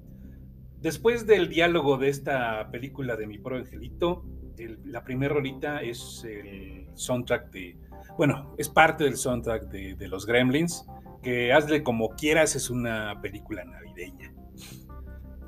Después 0.81 1.27
del 1.27 1.49
diálogo 1.49 1.97
de 1.97 2.11
esta 2.11 2.71
película 2.71 3.17
de 3.17 3.27
Mi 3.27 3.41
Pro 3.41 3.57
Angelito, 3.57 4.25
el- 4.57 4.79
la 4.85 5.03
primera 5.03 5.35
rolita 5.35 5.83
es 5.83 6.23
el 6.31 6.87
soundtrack 6.95 7.51
de, 7.51 7.77
bueno, 8.17 8.55
es 8.57 8.69
parte 8.69 9.03
del 9.03 9.17
soundtrack 9.17 9.65
de, 9.65 9.97
de 9.97 10.07
los 10.07 10.27
Gremlins, 10.27 10.87
que 11.25 11.53
hazle 11.53 11.83
como 11.83 12.11
quieras, 12.11 12.55
es 12.55 12.71
una 12.71 13.21
película 13.21 13.65
navideña. 13.65 14.33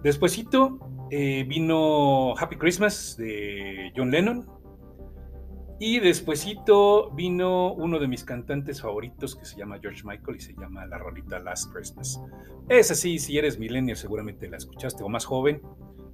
Despuésito 0.02 0.89
eh, 1.10 1.44
vino 1.44 2.36
Happy 2.38 2.56
Christmas 2.56 3.16
de 3.18 3.92
John 3.96 4.10
Lennon. 4.10 4.46
Y 5.82 5.98
despuésito 5.98 7.10
vino 7.12 7.72
uno 7.72 7.98
de 7.98 8.06
mis 8.06 8.22
cantantes 8.22 8.82
favoritos 8.82 9.34
que 9.34 9.46
se 9.46 9.56
llama 9.56 9.78
George 9.80 10.02
Michael 10.04 10.36
y 10.36 10.40
se 10.40 10.52
llama 10.52 10.84
la 10.84 10.98
rolita 10.98 11.38
Last 11.38 11.72
Christmas. 11.72 12.20
Es 12.68 12.90
así, 12.90 13.18
si 13.18 13.38
eres 13.38 13.58
millennial 13.58 13.96
seguramente 13.96 14.46
la 14.48 14.58
escuchaste 14.58 15.02
o 15.02 15.08
más 15.08 15.24
joven, 15.24 15.62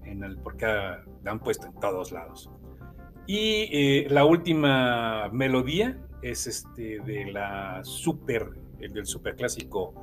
en 0.04 0.22
el, 0.22 0.38
porque 0.38 0.66
la 0.66 1.30
han 1.30 1.40
puesto 1.40 1.66
en 1.66 1.74
todos 1.80 2.12
lados. 2.12 2.48
Y 3.26 3.68
eh, 3.72 4.06
la 4.08 4.24
última 4.24 5.28
melodía 5.32 5.98
es 6.22 6.46
este 6.46 7.00
de 7.00 7.32
la 7.32 7.80
super, 7.82 8.50
el 8.78 8.92
del 8.92 9.06
super 9.06 9.34
clásico 9.34 9.94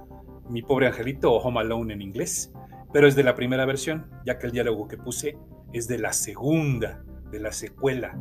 Mi 0.50 0.62
pobre 0.62 0.88
angelito 0.88 1.32
o 1.32 1.38
Home 1.38 1.62
Alone 1.62 1.94
en 1.94 2.02
inglés, 2.02 2.52
pero 2.94 3.08
es 3.08 3.16
de 3.16 3.24
la 3.24 3.36
primera 3.36 3.66
versión, 3.66 4.10
ya 4.26 4.38
que 4.38 4.46
el 4.48 4.54
diálogo 4.54 4.88
que 4.88 4.98
puse 4.98 5.38
es 5.74 5.88
de 5.88 5.98
la 5.98 6.14
segunda, 6.14 7.04
de 7.32 7.40
la 7.40 7.52
secuela 7.52 8.16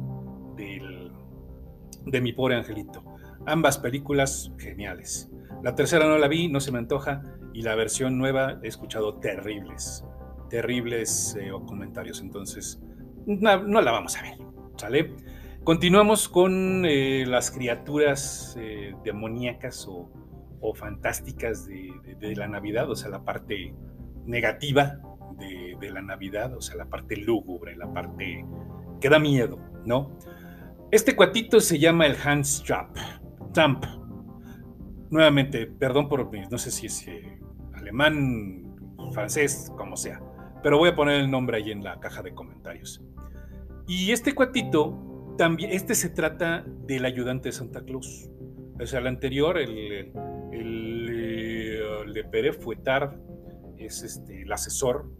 de 2.04 2.20
Mi 2.20 2.32
pobre 2.32 2.56
angelito. 2.56 3.04
Ambas 3.46 3.78
películas 3.78 4.52
geniales. 4.58 5.30
La 5.62 5.74
tercera 5.74 6.06
no 6.06 6.18
la 6.18 6.28
vi, 6.28 6.48
no 6.48 6.60
se 6.60 6.72
me 6.72 6.78
antoja, 6.78 7.22
y 7.52 7.62
la 7.62 7.74
versión 7.74 8.18
nueva 8.18 8.58
he 8.62 8.68
escuchado 8.68 9.16
terribles, 9.18 10.04
terribles 10.48 11.36
eh, 11.38 11.50
comentarios, 11.66 12.20
entonces 12.20 12.80
no, 13.26 13.62
no 13.62 13.80
la 13.82 13.92
vamos 13.92 14.16
a 14.16 14.22
ver, 14.22 14.38
¿sale? 14.76 15.14
Continuamos 15.64 16.28
con 16.28 16.84
eh, 16.86 17.24
las 17.26 17.50
criaturas 17.50 18.56
eh, 18.58 18.94
demoníacas 19.04 19.86
o, 19.86 20.10
o 20.60 20.74
fantásticas 20.74 21.66
de, 21.66 21.92
de- 22.04 22.14
de 22.14 22.36
la 22.36 22.48
Navidad, 22.48 22.90
o 22.90 22.96
sea, 22.96 23.10
la 23.10 23.22
parte 23.22 23.74
negativa 24.24 25.00
de, 25.38 25.90
la 25.90 26.00
Navidad, 26.00 26.56
o 26.56 26.60
sea, 26.60 26.76
la 26.76 26.86
parte 26.86 27.16
lúgubre, 27.16 27.76
la 27.76 27.92
parte 27.92 28.46
que 29.00 29.08
da 29.08 29.18
miedo, 29.18 29.58
¿no? 29.84 30.16
Este 30.92 31.16
cuatito 31.16 31.58
se 31.60 31.78
llama 31.78 32.06
el 32.06 32.16
Hans 32.22 32.62
Trap. 32.62 32.96
Trump. 33.52 33.84
Nuevamente, 35.10 35.66
perdón 35.66 36.08
por 36.08 36.32
no 36.50 36.58
sé 36.58 36.70
si 36.70 36.86
es 36.86 37.06
eh, 37.08 37.38
alemán, 37.74 38.76
francés, 39.12 39.70
como 39.76 39.96
sea, 39.96 40.20
pero 40.62 40.78
voy 40.78 40.90
a 40.90 40.94
poner 40.94 41.20
el 41.20 41.30
nombre 41.30 41.58
ahí 41.58 41.70
en 41.70 41.82
la 41.82 41.98
caja 42.00 42.22
de 42.22 42.32
comentarios. 42.32 43.02
Y 43.86 44.12
este 44.12 44.34
cuatito, 44.34 45.34
también, 45.36 45.70
este 45.72 45.94
se 45.94 46.08
trata 46.08 46.64
del 46.86 47.04
ayudante 47.04 47.48
de 47.48 47.52
Santa 47.52 47.82
Claus. 47.84 48.30
O 48.80 48.86
sea, 48.86 49.00
el 49.00 49.06
anterior, 49.06 49.58
el, 49.58 50.12
el, 50.52 52.16
eh, 52.16 52.24
Pere 52.30 52.52
Fouettard, 52.52 53.18
es 53.84 54.02
este, 54.02 54.42
el 54.42 54.52
asesor, 54.52 55.10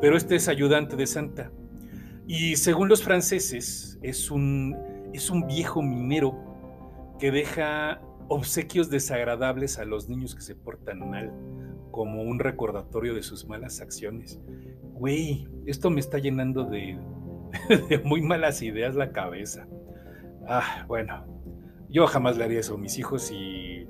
pero 0.00 0.16
este 0.16 0.36
es 0.36 0.48
ayudante 0.48 0.96
de 0.96 1.06
Santa. 1.06 1.50
Y 2.26 2.56
según 2.56 2.88
los 2.88 3.02
franceses, 3.02 3.98
es 4.02 4.30
un, 4.30 4.76
es 5.12 5.30
un 5.30 5.46
viejo 5.46 5.82
minero 5.82 6.38
que 7.18 7.30
deja 7.30 8.00
obsequios 8.28 8.90
desagradables 8.90 9.78
a 9.78 9.84
los 9.84 10.08
niños 10.08 10.34
que 10.34 10.40
se 10.40 10.54
portan 10.54 11.10
mal, 11.10 11.32
como 11.90 12.22
un 12.22 12.38
recordatorio 12.38 13.14
de 13.14 13.22
sus 13.22 13.46
malas 13.46 13.80
acciones. 13.80 14.40
Güey, 14.94 15.48
esto 15.66 15.90
me 15.90 16.00
está 16.00 16.18
llenando 16.18 16.64
de, 16.64 16.98
muy 18.04 18.22
malas 18.22 18.62
ideas 18.62 18.94
la 18.94 19.12
cabeza. 19.12 19.66
Ah, 20.48 20.84
bueno, 20.88 21.24
yo 21.88 22.06
jamás 22.06 22.36
le 22.36 22.44
haría 22.44 22.60
eso 22.60 22.74
a 22.74 22.78
mis 22.78 22.98
hijos 22.98 23.30
y 23.30 23.86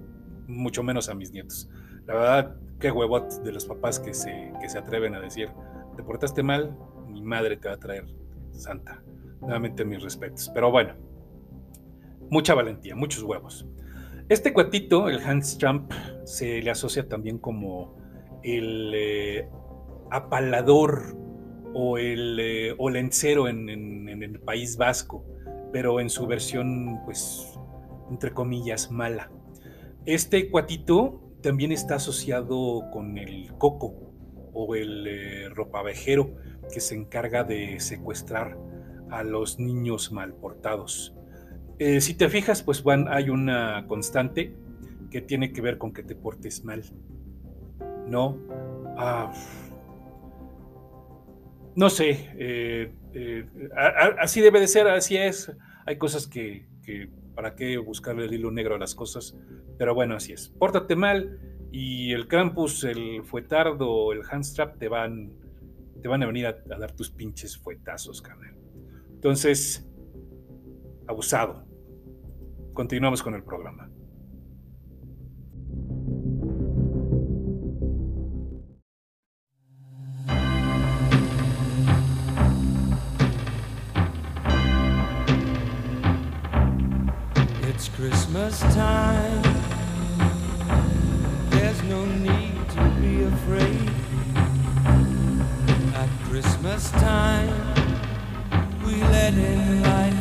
mucho 0.46 0.82
menos 0.82 1.09
a 1.09 1.14
mis 1.14 1.30
nietos. 1.32 1.70
La 2.07 2.14
verdad, 2.14 2.57
qué 2.80 2.90
huevot 2.90 3.42
de 3.42 3.53
los 3.53 3.64
papás 3.64 4.00
que 4.00 4.12
se, 4.14 4.53
que 4.61 4.68
se 4.68 4.78
atreven 4.78 5.14
a 5.14 5.20
decir, 5.20 5.50
te 5.96 6.03
portaste 6.03 6.42
mal, 6.42 6.76
mi 7.07 7.22
madre 7.22 7.57
te 7.57 7.68
va 7.68 7.74
a 7.74 7.78
traer 7.78 8.07
santa. 8.50 9.03
Nuevamente 9.40 9.84
mis 9.84 10.03
respetos. 10.03 10.50
Pero 10.55 10.70
bueno, 10.70 10.94
mucha 12.30 12.55
valentía, 12.55 12.94
muchos 12.94 13.22
huevos. 13.22 13.66
Este 14.28 14.53
cuatito, 14.53 15.09
el 15.09 15.20
Hans 15.20 15.59
Trump, 15.59 15.92
se 16.24 16.62
le 16.62 16.70
asocia 16.70 17.09
también 17.09 17.38
como 17.38 17.96
el 18.42 18.92
eh, 18.94 19.48
apalador 20.11 21.16
o 21.74 21.98
el 21.98 22.38
eh, 22.40 22.74
olencero 22.78 23.48
en, 23.48 23.68
el 23.68 24.40
País 24.40 24.76
Vasco, 24.76 25.24
pero 25.72 26.00
en 26.00 26.09
su 26.09 26.26
versión, 26.26 27.00
pues, 27.05 27.59
entre 28.11 28.32
comillas, 28.32 28.90
mala. 28.90 29.30
Este 30.07 30.50
cuatito 30.50 31.21
también 31.43 31.72
está 31.72 31.97
asociado 31.97 32.88
con 32.93 33.18
el 33.18 33.53
coco 33.59 33.95
o 34.55 34.74
el 34.74 35.07
eh, 35.07 35.49
ropavejero 35.51 36.34
que 36.72 36.80
se 36.80 36.95
encarga 36.95 37.45
de 37.45 37.80
secuestrar 37.80 38.57
a 39.11 39.22
los 39.24 39.59
niños 39.59 40.12
mal 40.12 40.32
portados. 40.34 41.14
Eh, 41.78 42.01
si 42.01 42.14
te 42.14 42.28
fijas, 42.28 42.62
pues 42.62 42.82
van, 42.82 43.09
hay 43.09 43.28
una 43.28 43.86
constante 43.88 44.55
que 45.11 45.20
tiene 45.20 45.53
que 45.53 45.61
ver 45.61 45.78
con 45.78 45.93
que 45.93 46.03
te 46.03 46.14
portes 46.14 46.64
mal. 46.64 46.82
No. 48.07 48.38
Ah, 48.97 49.32
no 51.74 51.90
sé. 51.90 52.30
eh, 52.38 53.47
así 54.18 54.40
debe 54.40 54.61
de 54.61 54.68
ser, 54.68 54.86
así 54.88 55.16
es. 55.16 55.53
Hay 55.84 55.99
cosas 55.99 56.26
que 56.26 56.66
para 57.34 57.54
qué 57.54 57.78
buscarle 57.78 58.24
el 58.26 58.34
hilo 58.34 58.50
negro 58.50 58.74
a 58.74 58.78
las 58.78 58.94
cosas. 58.94 59.36
Pero 59.78 59.94
bueno, 59.94 60.14
así 60.16 60.32
es. 60.32 60.48
Pórtate 60.48 60.96
mal 60.96 61.38
y 61.70 62.12
el 62.12 62.28
Krampus, 62.28 62.84
el 62.84 63.22
Fuetardo, 63.24 64.12
el 64.12 64.22
Handstrap 64.30 64.78
te 64.78 64.88
van, 64.88 65.32
te 66.00 66.08
van 66.08 66.22
a 66.22 66.26
venir 66.26 66.46
a, 66.46 66.50
a 66.50 66.78
dar 66.78 66.92
tus 66.92 67.10
pinches 67.10 67.56
fuetazos, 67.56 68.20
carnal. 68.22 68.56
Entonces, 69.14 69.88
abusado. 71.06 71.64
Continuamos 72.72 73.22
con 73.22 73.34
el 73.34 73.44
programa. 73.44 73.91
Christmas 88.03 88.59
time. 88.74 89.42
There's 91.50 91.80
no 91.84 92.05
need 92.05 92.68
to 92.70 92.82
be 93.00 93.22
afraid. 93.22 93.90
At 95.94 96.09
Christmas 96.24 96.90
time, 96.90 97.55
we 98.84 98.94
let 99.05 99.34
in 99.34 99.82
light 99.84 100.11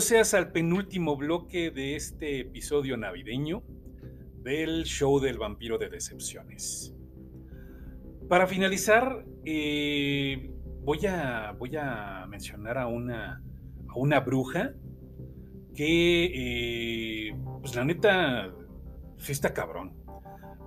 Seas 0.00 0.32
al 0.32 0.50
penúltimo 0.50 1.14
bloque 1.14 1.70
de 1.70 1.94
este 1.94 2.40
episodio 2.40 2.96
navideño 2.96 3.62
del 4.42 4.84
show 4.84 5.20
del 5.20 5.36
vampiro 5.36 5.76
de 5.76 5.90
decepciones. 5.90 6.94
Para 8.26 8.46
finalizar, 8.46 9.26
eh, 9.44 10.50
voy, 10.80 11.04
a, 11.06 11.52
voy 11.52 11.76
a 11.76 12.24
mencionar 12.30 12.78
a 12.78 12.86
una, 12.86 13.42
a 13.88 13.98
una 13.98 14.20
bruja 14.20 14.72
que, 15.74 17.28
eh, 17.28 17.36
pues 17.60 17.76
la 17.76 17.84
neta, 17.84 18.54
sí 19.18 19.32
está 19.32 19.52
cabrón. 19.52 19.92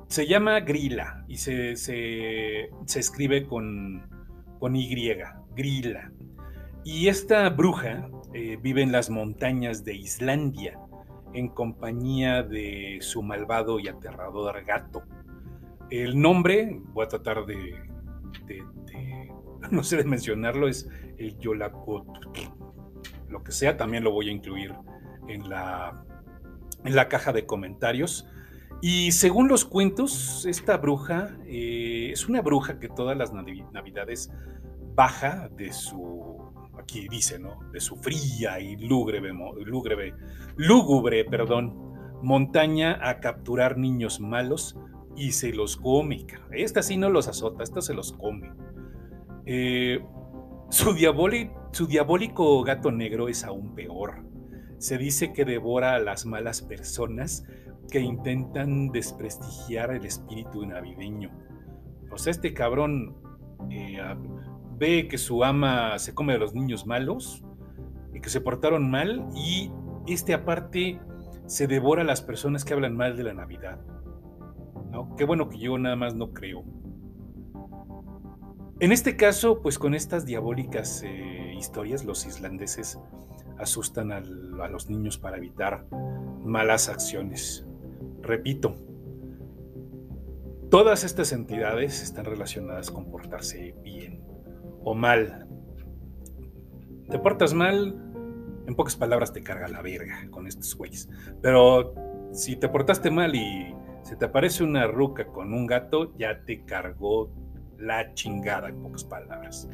Se 0.09 0.27
llama 0.27 0.59
Grilla 0.59 1.25
y 1.27 1.38
se, 1.38 1.75
se, 1.75 2.69
se 2.86 2.99
escribe 2.99 3.47
con, 3.47 4.07
con 4.59 4.75
Y, 4.75 4.93
Grilla. 5.55 6.11
Y 6.86 7.07
esta 7.07 7.49
bruja 7.49 8.09
eh, 8.34 8.57
vive 8.61 8.81
en 8.81 8.91
las 8.91 9.09
montañas 9.09 9.84
de 9.84 9.95
Islandia 9.95 10.79
en 11.34 11.47
compañía 11.49 12.43
de 12.43 12.97
su 13.01 13.23
malvado 13.23 13.79
y 13.79 13.88
aterrador 13.88 14.63
gato. 14.63 15.03
El 15.89 16.19
nombre, 16.19 16.79
voy 16.93 17.05
a 17.05 17.07
tratar 17.07 17.45
de, 17.45 17.75
no 19.71 19.84
sé 19.84 19.97
de 19.97 20.03
mencionarlo, 20.05 20.67
es 20.67 20.89
el 21.17 21.38
Yolakot. 21.39 22.05
Lo 23.29 23.43
que 23.43 23.51
sea, 23.51 23.77
también 23.77 24.03
lo 24.03 24.11
voy 24.11 24.29
a 24.29 24.31
incluir 24.31 24.73
en 25.27 25.49
la, 25.49 26.03
en 26.84 26.95
la 26.95 27.07
caja 27.09 27.34
de 27.34 27.45
comentarios. 27.45 28.27
Y 28.81 29.11
según 29.13 29.47
los 29.47 29.65
cuentos, 29.65 30.45
esta 30.45 30.77
bruja 30.77 31.38
eh, 31.45 32.09
es 32.11 32.27
una 32.27 32.41
bruja 32.41 32.79
que 32.79 32.89
todas 32.89 33.17
las 33.17 33.31
navi- 33.31 33.69
navidades 33.71 34.31
baja 34.93 35.49
de 35.49 35.71
su, 35.71 36.43
aquí 36.78 37.07
dice, 37.09 37.39
¿no? 37.39 37.59
De 37.71 37.80
su 37.80 37.95
fría 37.95 38.59
y 38.59 38.76
lúgubre, 38.78 39.21
lúgubre, 40.55 41.26
perdón, 41.26 42.19
montaña 42.21 42.99
a 43.01 43.19
capturar 43.19 43.78
niños 43.78 44.19
malos 44.19 44.78
y 45.15 45.32
se 45.34 45.53
los 45.53 45.78
come. 45.78 46.26
Esta 46.51 46.82
sí 46.82 46.97
no 46.97 47.09
los 47.09 47.28
azota, 47.28 47.63
esta 47.63 47.82
se 47.82 47.93
los 47.93 48.13
come. 48.13 48.51
Eh, 49.45 50.03
su, 50.69 50.93
diabólico 50.93 52.63
gato 52.63 52.91
negro 52.91 53.28
es 53.28 53.43
aún 53.43 53.76
peor. 53.76 54.24
Se 54.78 54.97
dice 54.97 55.34
que 55.34 55.45
devora 55.45 55.95
a 55.95 55.99
las 55.99 56.26
malas 56.26 56.61
personas 56.61 57.45
que 57.89 57.99
intentan 57.99 58.89
desprestigiar 58.89 59.91
el 59.91 60.05
espíritu 60.05 60.65
navideño. 60.65 61.32
Sea, 62.15 62.32
este 62.32 62.53
cabrón 62.53 63.15
eh, 63.69 63.97
que 64.84 65.17
su 65.17 65.43
ama 65.43 65.97
se 65.97 66.13
come 66.13 66.34
a 66.34 66.38
los 66.38 66.53
niños 66.53 66.86
malos 66.86 67.43
y 68.13 68.19
que 68.19 68.29
se 68.29 68.41
portaron 68.41 68.91
mal 68.91 69.25
y 69.34 69.71
este 70.07 70.34
aparte 70.34 70.99
se 71.45 71.67
devora 71.67 72.01
a 72.01 72.05
las 72.05 72.21
personas 72.21 72.65
que 72.65 72.73
hablan 72.73 72.95
mal 72.95 73.15
de 73.15 73.23
la 73.23 73.34
Navidad. 73.34 73.79
¿no? 74.91 75.15
Qué 75.15 75.23
bueno 75.23 75.47
que 75.47 75.57
yo 75.57 75.77
nada 75.77 75.95
más 75.95 76.15
no 76.15 76.34
creo. 76.34 76.65
En 78.81 78.91
este 78.91 79.15
caso, 79.15 79.61
pues 79.61 79.79
con 79.79 79.93
estas 79.93 80.25
diabólicas 80.25 81.01
eh, 81.05 81.53
historias, 81.57 82.03
los 82.03 82.25
islandeses 82.25 82.99
asustan 83.57 84.11
a 84.11 84.19
los 84.19 84.89
niños 84.89 85.17
para 85.17 85.38
evitar 85.38 85.88
malas 86.43 86.89
acciones. 86.89 87.65
Repito, 88.21 88.75
todas 90.69 91.05
estas 91.05 91.31
entidades 91.31 92.03
están 92.03 92.25
relacionadas 92.25 92.91
con 92.91 93.09
portarse 93.09 93.75
bien 93.81 94.32
o 94.84 94.93
mal. 94.93 95.47
Te 97.09 97.19
portas 97.19 97.53
mal, 97.53 97.95
en 98.67 98.75
pocas 98.75 98.95
palabras 98.95 99.34
te 99.34 99.43
carga 99.43 99.67
la 99.67 99.81
verga 99.81 100.27
con 100.29 100.47
estos 100.47 100.75
güeyes. 100.75 101.09
Pero 101.41 101.93
si 102.31 102.55
te 102.55 102.69
portaste 102.69 103.11
mal 103.11 103.36
y 103.36 103.73
se 104.03 104.15
te 104.15 104.25
aparece 104.25 104.63
una 104.63 104.88
ruca 104.88 105.27
con 105.27 105.53
un 105.53 105.65
gato, 105.65 106.15
ya 106.17 106.43
te 106.43 106.63
cargó 106.65 107.31
la 107.77 108.13
chingada, 108.13 108.69
en 108.69 108.81
pocas 108.81 109.03
palabras. 109.03 109.69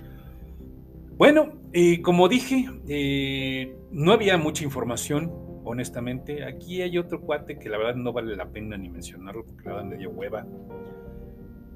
Bueno, 1.18 1.53
como 2.01 2.30
dije, 2.30 2.70
eh, 2.88 3.76
no 3.91 4.14
había 4.14 4.38
mucha 4.38 4.64
información, 4.64 5.32
honestamente. 5.66 6.45
Aquí 6.45 6.82
hay 6.82 6.97
otro 6.97 7.22
cuate 7.22 7.60
que 7.60 7.70
la 7.70 7.78
verdad 7.78 7.95
no 7.95 8.14
vale 8.14 8.36
la 8.36 8.49
pena 8.49 8.78
ni 8.78 8.89
mencionarlo 8.89 9.45
porque 9.45 9.64
la 9.66 9.76
verdad 9.76 9.89
me 9.89 9.97
dio 9.97 10.12
hueva. 10.12 10.45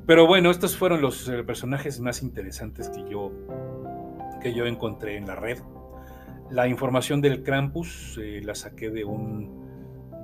Pero 0.05 0.27
bueno, 0.27 0.51
estos 0.51 0.75
fueron 0.75 1.01
los 1.01 1.27
eh, 1.29 1.43
personajes 1.43 1.99
más 1.99 2.23
interesantes 2.23 2.89
que 2.89 3.09
yo, 3.09 3.31
que 4.41 4.53
yo 4.53 4.65
encontré 4.65 5.17
en 5.17 5.27
la 5.27 5.35
red. 5.35 5.59
La 6.49 6.67
información 6.67 7.21
del 7.21 7.41
Krampus 7.41 8.19
eh, 8.21 8.41
la 8.43 8.53
saqué 8.53 8.89
de 8.89 9.05
un, 9.05 9.63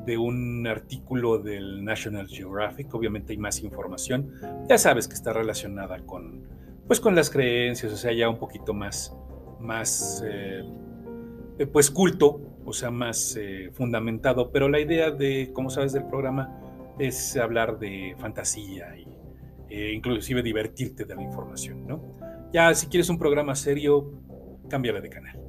de 0.05 0.17
un 0.17 0.67
artículo 0.67 1.39
del 1.39 1.83
National 1.83 2.27
Geographic. 2.27 2.93
Obviamente 2.93 3.33
hay 3.33 3.37
más 3.37 3.61
información. 3.61 4.33
Ya 4.67 4.77
sabes 4.77 5.07
que 5.07 5.13
está 5.13 5.33
relacionada 5.33 5.99
con, 6.05 6.43
pues, 6.87 6.99
con 6.99 7.15
las 7.15 7.29
creencias, 7.29 7.93
o 7.93 7.97
sea, 7.97 8.11
ya 8.11 8.29
un 8.29 8.37
poquito 8.37 8.73
más, 8.73 9.15
más 9.59 10.23
eh, 10.25 10.63
pues 11.71 11.91
culto, 11.91 12.41
o 12.65 12.73
sea, 12.73 12.91
más 12.91 13.35
eh, 13.39 13.69
fundamentado. 13.73 14.51
Pero 14.51 14.69
la 14.69 14.79
idea 14.79 15.11
de, 15.11 15.51
como 15.53 15.69
sabes, 15.69 15.93
del 15.93 16.05
programa 16.05 16.59
es 16.97 17.37
hablar 17.37 17.79
de 17.79 18.15
fantasía 18.17 18.97
y 18.97 19.07
eh, 19.69 19.91
inclusive 19.93 20.41
divertirte 20.41 21.05
de 21.05 21.15
la 21.15 21.21
información, 21.21 21.85
¿no? 21.87 22.01
Ya 22.51 22.73
si 22.73 22.87
quieres 22.87 23.09
un 23.09 23.19
programa 23.19 23.55
serio, 23.55 24.11
cámbiale 24.69 25.01
de 25.01 25.09
canal. 25.09 25.39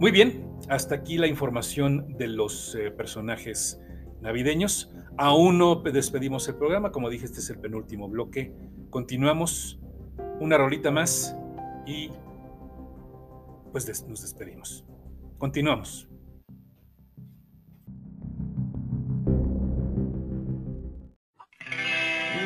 Muy 0.00 0.10
bien, 0.10 0.46
hasta 0.68 0.96
aquí 0.96 1.16
la 1.16 1.26
información 1.26 2.16
de 2.18 2.28
los 2.28 2.74
eh, 2.74 2.90
personajes 2.90 3.80
navideños. 4.20 4.92
Aún 5.16 5.58
no 5.58 5.76
despedimos 5.76 6.48
el 6.48 6.56
programa, 6.56 6.90
como 6.92 7.08
dije, 7.08 7.24
este 7.24 7.40
es 7.40 7.50
el 7.50 7.58
penúltimo 7.58 8.08
bloque. 8.08 8.52
Continuamos 8.90 9.80
una 10.40 10.58
rolita 10.58 10.90
más 10.90 11.36
y 11.86 12.10
pues 13.72 14.06
nos 14.08 14.22
despedimos. 14.22 14.84
Continuamos. 15.38 16.08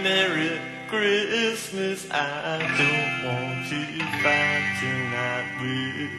Merry 0.03 0.59
Christmas, 0.89 2.11
I 2.11 2.59
don't 2.59 3.25
want 3.27 3.69
to 3.69 3.81
fight 4.23 4.65
tonight 4.81 5.45
with. 5.61 6.11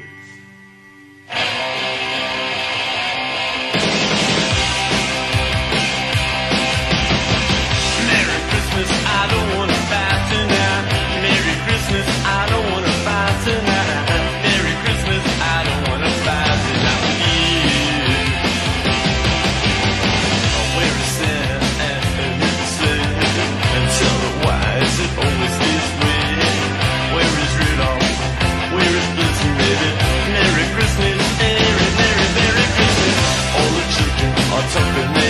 Merry 8.06 8.40
Christmas, 8.50 8.90
I 9.04 9.28
don't 9.32 9.50
wanna 9.58 9.71
something 34.70 35.21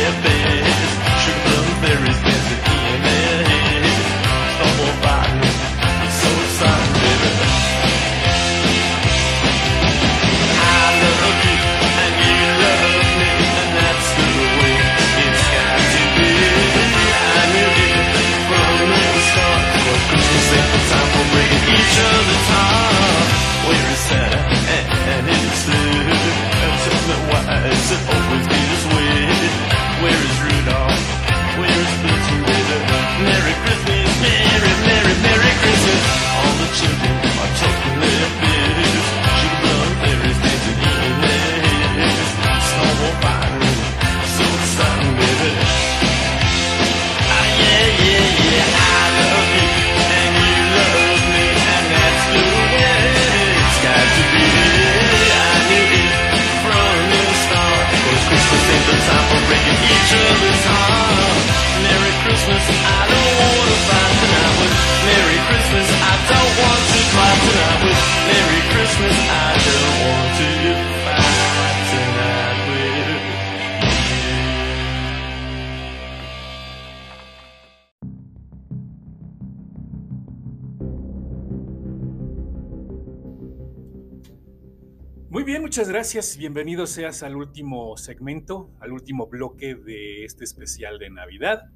gracias. 86.14 86.36
Bienvenido 86.36 86.88
seas 86.88 87.24
al 87.24 87.38
último 87.38 87.96
segmento, 87.96 88.70
al 88.82 88.92
último 88.92 89.28
bloque 89.28 89.76
de 89.76 90.26
este 90.26 90.44
especial 90.44 91.00
de 91.00 91.10
Navidad. 91.10 91.72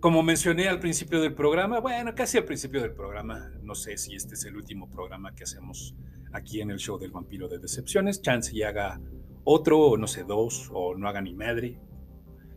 Como 0.00 0.22
mencioné 0.22 0.66
al 0.66 0.80
principio 0.80 1.20
del 1.20 1.34
programa, 1.34 1.80
bueno, 1.80 2.14
casi 2.14 2.38
al 2.38 2.46
principio 2.46 2.80
del 2.80 2.94
programa, 2.94 3.50
no 3.62 3.74
sé 3.74 3.98
si 3.98 4.14
este 4.14 4.32
es 4.32 4.46
el 4.46 4.56
último 4.56 4.88
programa 4.88 5.34
que 5.34 5.44
hacemos 5.44 5.94
aquí 6.32 6.62
en 6.62 6.70
el 6.70 6.78
show 6.78 6.98
del 6.98 7.10
vampiro 7.10 7.48
de 7.48 7.58
decepciones. 7.58 8.22
Chance 8.22 8.56
y 8.56 8.62
haga 8.62 8.98
otro, 9.44 9.78
o 9.78 9.98
no 9.98 10.06
sé, 10.06 10.24
dos, 10.24 10.70
o 10.72 10.94
no 10.94 11.06
haga 11.06 11.20
ni 11.20 11.34
madre. 11.34 11.78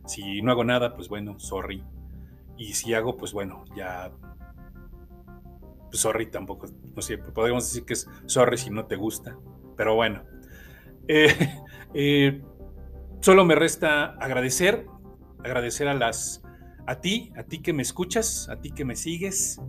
Si 0.05 0.41
no 0.41 0.53
hago 0.53 0.63
nada, 0.63 0.95
pues 0.95 1.09
bueno, 1.09 1.38
sorry. 1.38 1.84
Y 2.57 2.76
si 2.76 2.93
hago, 2.93 3.17
pues 3.17 3.34
bueno, 3.34 3.65
ya 3.76 4.09
pues 5.89 5.99
sorry 5.99 6.32
tampoco, 6.32 6.67
no 6.95 7.01
sé, 7.01 7.17
podríamos 7.17 7.65
decir 7.65 7.84
que 7.84 7.93
es 7.93 8.07
sorry 8.26 8.57
si 8.57 8.69
no 8.69 8.86
te 8.86 8.95
gusta, 8.95 9.38
pero 9.76 9.95
bueno. 9.95 10.24
Eh, 11.07 11.28
eh, 11.93 12.41
solo 13.21 13.45
me 13.45 13.55
resta 13.55 14.11
agradecer, 14.15 14.86
agradecer 15.43 15.88
a 15.88 15.93
las, 15.93 16.41
a 16.88 16.95
ti, 17.01 17.32
a 17.38 17.43
ti 17.43 17.59
que 17.61 17.74
me 17.74 17.82
escuchas, 17.82 18.49
a 18.49 18.59
ti 18.59 18.71
que 18.71 18.86
me 18.86 18.95
sigues, 18.95 19.59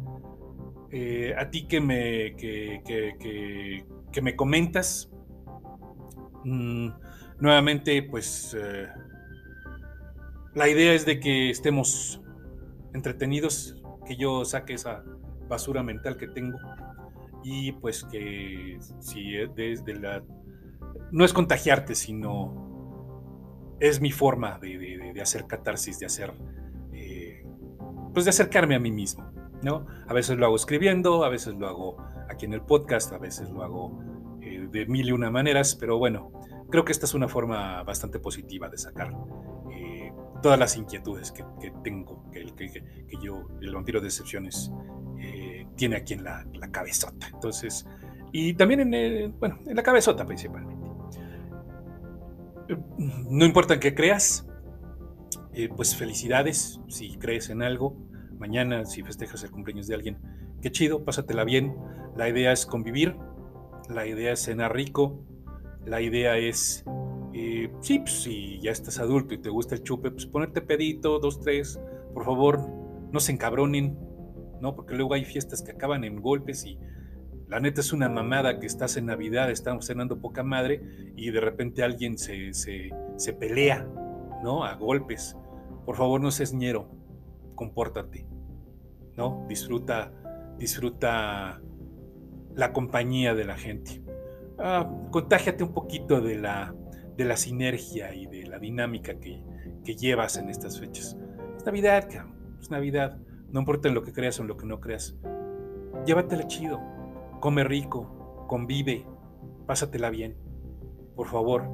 eh, 0.90 1.34
a 1.36 1.50
ti 1.50 1.66
que 1.66 1.80
me, 1.80 2.36
que, 2.36 2.82
que- 2.86 3.14
que- 4.12 4.22
me 4.22 4.36
comentas. 4.36 5.10
Mm, 6.44 6.90
nuevamente, 7.40 8.00
pues 8.04 8.56
la 10.54 10.68
idea 10.68 10.92
es 10.94 11.04
de 11.04 11.18
que 11.18 11.50
estemos 11.50 12.20
entretenidos, 12.94 13.82
que 14.06 14.16
yo 14.16 14.44
saque 14.44 14.74
esa 14.74 15.02
basura 15.48 15.82
mental 15.82 16.16
que 16.16 16.28
tengo 16.28 16.58
y 17.44 17.72
pues 17.72 18.04
que 18.04 18.78
si 19.00 19.36
es 19.36 19.54
desde 19.54 19.94
la 20.00 20.24
no 21.12 21.24
es 21.24 21.32
contagiarte 21.32 21.94
sino 21.94 23.76
es 23.80 24.00
mi 24.00 24.10
forma 24.10 24.58
de, 24.58 25.14
hacer 25.20 25.46
catarsis 25.46 25.98
de 26.00 26.06
hacer 26.06 26.32
eh, 26.92 27.44
pues 28.12 28.24
de 28.24 28.30
acercarme 28.30 28.74
a 28.74 28.80
mí 28.80 28.90
mismo 28.90 29.30
no 29.62 29.86
a 30.08 30.12
veces 30.14 30.38
lo 30.38 30.46
hago 30.46 30.56
escribiendo 30.56 31.24
a 31.24 31.28
veces 31.28 31.54
lo 31.54 31.68
hago 31.68 31.96
aquí 32.30 32.46
en 32.46 32.54
el 32.54 32.62
podcast 32.62 33.12
a 33.12 33.18
veces 33.18 33.50
lo 33.50 33.62
hago 33.62 34.00
eh, 34.40 34.66
de 34.70 34.86
mil 34.86 35.06
y 35.08 35.12
una 35.12 35.30
maneras 35.30 35.76
pero 35.76 35.98
bueno 35.98 36.32
creo 36.70 36.84
que 36.84 36.92
esta 36.92 37.06
es 37.06 37.14
una 37.14 37.28
forma 37.28 37.82
bastante 37.82 38.18
positiva 38.18 38.68
de 38.68 38.78
sacar 38.78 39.12
eh, 39.70 40.12
todas 40.42 40.58
las 40.58 40.76
inquietudes 40.76 41.30
que, 41.30 41.44
tengo 41.82 42.24
que, 42.32 42.44
que- 42.56 42.70
que- 42.72 43.04
yo 43.22 43.48
el 43.60 43.72
vampiro 43.74 44.00
de 44.00 44.08
excepciones 44.08 44.72
tiene 45.76 45.96
aquí 45.96 46.14
en 46.14 46.24
la, 46.24 46.46
la 46.54 46.70
cabezota. 46.70 47.28
Entonces, 47.32 47.86
y 48.32 48.54
también 48.54 48.80
en, 48.80 48.94
el- 48.94 49.28
bueno, 49.32 49.58
en 49.66 49.76
la 49.76 49.82
cabezota 49.82 50.24
principalmente. 50.24 50.84
Eh, 52.68 52.76
No 52.98 53.44
importa 53.44 53.74
en 53.74 53.80
qué 53.80 53.94
creas, 53.94 54.46
eh, 55.52 55.68
pues 55.74 55.96
felicidades 55.96 56.80
si 56.88 57.16
crees 57.16 57.50
en 57.50 57.62
algo. 57.62 57.96
Mañana, 58.38 58.84
si 58.84 59.02
festejas 59.02 59.42
el 59.44 59.50
cumpleaños 59.50 59.86
de 59.86 59.94
alguien, 59.94 60.18
qué 60.60 60.70
chido, 60.72 61.04
pásatela 61.04 61.44
bien. 61.44 61.76
La 62.16 62.28
idea 62.28 62.52
es 62.52 62.66
convivir, 62.66 63.16
la 63.88 64.06
idea 64.06 64.32
es 64.32 64.40
cenar 64.44 64.74
rico, 64.74 65.20
la 65.84 66.00
idea 66.00 66.36
es, 66.38 66.84
eh, 67.32 67.70
sí, 67.80 68.00
pues, 68.00 68.22
si 68.22 68.60
ya 68.60 68.70
estás 68.70 68.98
adulto 68.98 69.34
y 69.34 69.38
te 69.38 69.50
gusta 69.50 69.74
el 69.74 69.82
chupe, 69.82 70.10
pues 70.10 70.26
ponerte 70.26 70.60
pedito, 70.62 71.18
dos, 71.18 71.40
tres, 71.40 71.80
por 72.12 72.24
favor, 72.24 72.60
no 73.12 73.20
se 73.20 73.32
encabronen, 73.32 73.96
¿no? 74.64 74.74
Porque 74.74 74.94
luego 74.94 75.12
hay 75.12 75.26
fiestas 75.26 75.60
que 75.60 75.72
acaban 75.72 76.04
en 76.04 76.22
golpes 76.22 76.64
y 76.64 76.78
la 77.48 77.60
neta 77.60 77.82
es 77.82 77.92
una 77.92 78.08
mamada 78.08 78.58
que 78.58 78.66
estás 78.66 78.96
en 78.96 79.04
Navidad, 79.04 79.50
estamos 79.50 79.86
cenando 79.86 80.22
poca 80.22 80.42
madre 80.42 81.12
y 81.16 81.30
de 81.30 81.40
repente 81.40 81.82
alguien 81.82 82.16
se, 82.16 82.54
se, 82.54 82.88
se 83.16 83.34
pelea, 83.34 83.86
¿no? 84.42 84.64
A 84.64 84.74
golpes. 84.76 85.36
Por 85.84 85.96
favor, 85.96 86.18
no 86.22 86.30
seas 86.30 86.54
ñero, 86.54 86.90
compórtate, 87.54 88.26
¿no? 89.18 89.44
Disfruta, 89.50 90.10
disfruta 90.56 91.60
la 92.54 92.72
compañía 92.72 93.34
de 93.34 93.44
la 93.44 93.58
gente. 93.58 94.02
Ah, 94.58 94.90
contágiate 95.10 95.62
un 95.62 95.74
poquito 95.74 96.22
de 96.22 96.38
la, 96.38 96.74
de 97.18 97.24
la 97.26 97.36
sinergia 97.36 98.14
y 98.14 98.24
de 98.28 98.46
la 98.46 98.58
dinámica 98.58 99.20
que, 99.20 99.44
que 99.84 99.94
llevas 99.94 100.38
en 100.38 100.48
estas 100.48 100.80
fechas. 100.80 101.18
Es 101.58 101.66
Navidad, 101.66 102.08
cabrón, 102.10 102.56
es 102.62 102.70
Navidad. 102.70 103.18
No 103.54 103.60
importa 103.60 103.86
en 103.86 103.94
lo 103.94 104.02
que 104.02 104.12
creas 104.12 104.36
o 104.40 104.42
en 104.42 104.48
lo 104.48 104.56
que 104.56 104.66
no 104.66 104.80
creas. 104.80 105.16
Llévatela 106.04 106.48
chido. 106.48 106.80
Come 107.38 107.62
rico. 107.62 108.44
Convive. 108.48 109.06
Pásatela 109.64 110.10
bien. 110.10 110.36
Por 111.14 111.28
favor. 111.28 111.68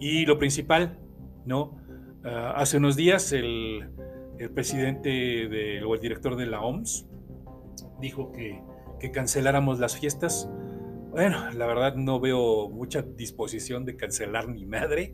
Y 0.00 0.24
lo 0.24 0.38
principal, 0.38 0.98
¿no? 1.44 1.76
Ah, 2.24 2.54
hace 2.56 2.78
unos 2.78 2.96
días 2.96 3.30
el, 3.34 3.90
el 4.38 4.50
presidente 4.52 5.10
de- 5.10 5.84
o 5.86 5.94
el 5.94 6.00
director 6.00 6.34
de 6.34 6.46
la 6.46 6.62
OMS 6.62 7.06
dijo 8.00 8.32
que, 8.32 8.62
que 8.98 9.10
canceláramos 9.10 9.78
las 9.80 9.98
fiestas. 9.98 10.48
Bueno, 11.10 11.50
la 11.52 11.66
verdad 11.66 11.94
no 11.94 12.20
veo 12.20 12.70
mucha 12.70 13.02
disposición 13.02 13.84
de 13.84 13.96
cancelar 13.96 14.48
ni 14.48 14.64
madre. 14.64 15.12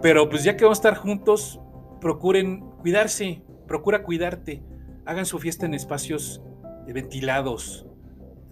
Pero 0.00 0.30
pues 0.30 0.42
ya 0.42 0.56
que 0.56 0.64
vamos 0.64 0.78
a 0.78 0.88
estar 0.88 0.94
juntos, 0.96 1.60
procuren 2.00 2.60
cuidarse. 2.80 3.42
Procura 3.66 4.02
cuidarte 4.02 4.62
hagan 5.08 5.24
su 5.26 5.38
fiesta 5.38 5.66
en 5.66 5.74
espacios 5.74 6.42
eh, 6.86 6.92
ventilados. 6.92 7.86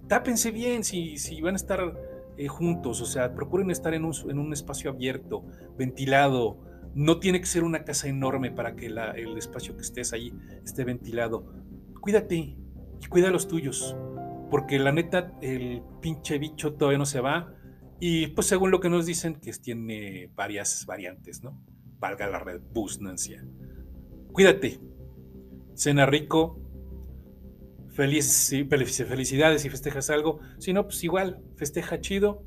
Tápense 0.09 0.51
bien 0.51 0.85
si, 0.85 1.19
si 1.19 1.41
van 1.43 1.55
a 1.55 1.57
estar 1.57 1.81
eh, 2.39 2.49
juntos, 2.49 3.01
o 3.01 3.05
sea, 3.07 3.35
procuren 3.35 3.71
estar 3.71 3.93
en 3.95 4.05
un, 4.05 4.15
en 4.29 4.39
un 4.39 4.53
espacio 4.53 4.91
abierto, 4.91 5.45
ventilado. 5.77 6.59
No 6.95 7.19
tiene 7.21 7.41
que 7.41 7.47
ser 7.47 7.63
una 7.63 7.85
casa 7.85 8.09
enorme 8.09 8.51
para 8.51 8.75
que 8.75 8.89
la- 8.89 9.11
el 9.13 9.37
espacio 9.37 9.77
que 9.77 9.83
estés 9.83 10.13
ahí 10.15 10.33
esté 10.65 10.85
ventilado. 10.85 11.45
Cuídate 12.01 12.37
y 12.37 12.57
cuida 13.11 13.29
a 13.29 13.31
los 13.31 13.49
tuyos, 13.49 13.95
porque 14.51 14.79
la 14.79 14.93
neta, 14.93 15.33
el 15.43 15.83
pinche 16.01 16.39
bicho 16.39 16.73
todavía 16.75 16.99
no 16.99 17.07
se 17.07 17.21
va. 17.21 17.53
Y 18.01 18.29
pues 18.29 18.47
según 18.47 18.71
lo 18.71 18.81
que 18.81 18.89
nos 18.89 19.05
dicen, 19.07 19.35
que 19.37 19.53
tiene 19.53 20.31
varias 20.35 20.87
variantes, 20.87 21.43
¿no? 21.43 21.61
Valga 21.99 22.27
la 22.29 22.39
redundancia. 22.39 23.45
Cuídate, 24.33 24.79
cena 25.77 26.07
rico, 26.07 26.59
feliz, 27.91 28.53
felicidades 28.69 29.63
si 29.63 29.71
festejas 29.71 30.11
algo. 30.11 30.41
Si 30.59 30.73
no, 30.73 30.85
pues 30.85 31.05
igual, 31.05 31.43
festeja 31.57 32.01
chido. 32.01 32.43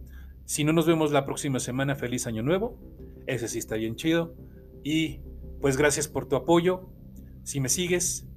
Si 0.46 0.64
no 0.64 0.74
nos 0.74 0.88
vemos 0.88 1.12
la 1.12 1.26
próxima 1.26 1.60
semana, 1.60 1.96
feliz 1.96 2.28
año 2.28 2.44
nuevo. 2.44 2.78
Ese 3.28 3.48
sí 3.48 3.60
está 3.60 3.76
bien 3.76 3.96
chido. 3.96 4.36
Y 4.84 5.22
pues 5.62 5.78
gracias 5.78 6.08
por 6.08 6.28
tu 6.28 6.36
apoyo. 6.36 6.90
Si 7.44 7.60
me 7.60 7.70
sigues, 7.70 8.28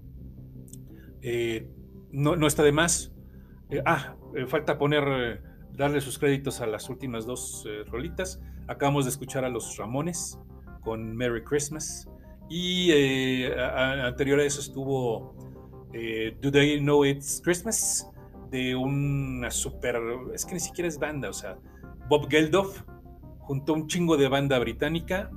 eh, 1.23 1.69
no, 2.11 2.37
no 2.37 2.47
está 2.47 2.63
de 2.63 2.73
más. 2.73 3.13
Eh, 3.71 3.83
ah, 3.87 4.17
eh, 4.37 4.47
falta 4.47 4.79
poner, 4.79 5.43
darle 5.73 6.01
sus 6.01 6.19
créditos 6.19 6.61
a 6.61 6.67
las 6.67 6.91
últimas 6.91 7.27
dos 7.27 7.67
rolitas. 7.89 8.41
Acabamos 8.69 9.05
de 9.07 9.11
escuchar 9.11 9.45
a 9.45 9.49
los 9.49 9.77
Ramones 9.77 10.39
con 10.83 11.17
Merry 11.17 11.43
Christmas. 11.45 12.09
Y 12.55 12.91
eh, 12.93 13.57
anterior 13.57 14.39
a 14.39 14.45
eso 14.45 14.61
estuvo 14.61 15.35
eh, 15.95 16.37
Do 16.39 16.53
They 16.53 16.81
Know 16.81 17.03
It's 17.03 17.41
Christmas? 17.43 18.07
De 18.51 18.77
una 18.77 19.51
super. 19.51 19.99
Es 20.35 20.45
que 20.45 20.53
ni 20.53 20.61
siquiera 20.61 20.87
es 20.87 20.99
banda, 20.99 21.31
o 21.31 21.33
sea, 21.33 21.57
Bob 22.11 22.29
Geldof 22.29 22.83
juntó 23.39 23.73
un 23.73 23.87
chingo 23.87 24.19
de 24.19 24.29
banda 24.29 24.59
británica 24.59 25.31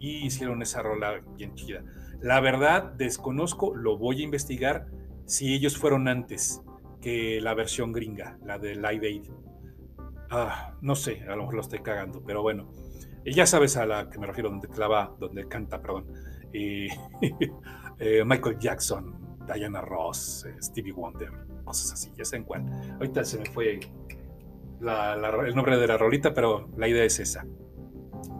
y 0.00 0.24
hicieron 0.24 0.62
esa 0.62 0.80
rola 0.80 1.20
bien 1.36 1.54
chida. 1.56 1.84
La 2.22 2.40
verdad, 2.40 2.94
desconozco, 2.94 3.74
lo 3.74 3.98
voy 3.98 4.22
a 4.22 4.24
investigar 4.24 4.86
si 5.26 5.52
ellos 5.52 5.76
fueron 5.76 6.08
antes 6.08 6.62
que 7.02 7.38
la 7.42 7.52
versión 7.52 7.92
gringa, 7.92 8.38
la 8.46 8.58
de 8.58 8.76
Live 8.76 9.06
Aid. 9.06 9.24
Ah, 10.30 10.74
no 10.80 10.96
sé, 10.96 11.20
a 11.28 11.36
lo 11.36 11.42
mejor 11.42 11.54
lo 11.56 11.60
estoy 11.60 11.80
cagando, 11.80 12.22
pero 12.24 12.40
bueno. 12.40 12.72
Ya 13.26 13.44
sabes 13.44 13.76
a 13.76 13.84
la 13.84 14.08
que 14.08 14.18
me 14.18 14.26
refiero, 14.26 14.48
donde 14.48 14.68
clava, 14.68 15.14
donde 15.20 15.46
canta, 15.46 15.82
perdón. 15.82 16.31
Eh, 18.04 18.24
Michael 18.24 18.58
Jackson, 18.58 19.14
Diana 19.46 19.80
Ross, 19.80 20.44
eh, 20.44 20.56
Stevie 20.60 20.90
Wonder, 20.90 21.30
cosas 21.62 21.92
así, 21.92 22.10
ya 22.16 22.24
saben 22.24 22.42
cuál. 22.42 22.64
Ahorita 22.94 23.24
se 23.24 23.38
me 23.38 23.44
fue 23.44 23.78
el 24.80 25.54
nombre 25.54 25.78
de 25.78 25.86
la 25.86 25.96
rolita, 25.96 26.34
pero 26.34 26.68
la 26.76 26.88
idea 26.88 27.04
es 27.04 27.20
esa. 27.20 27.46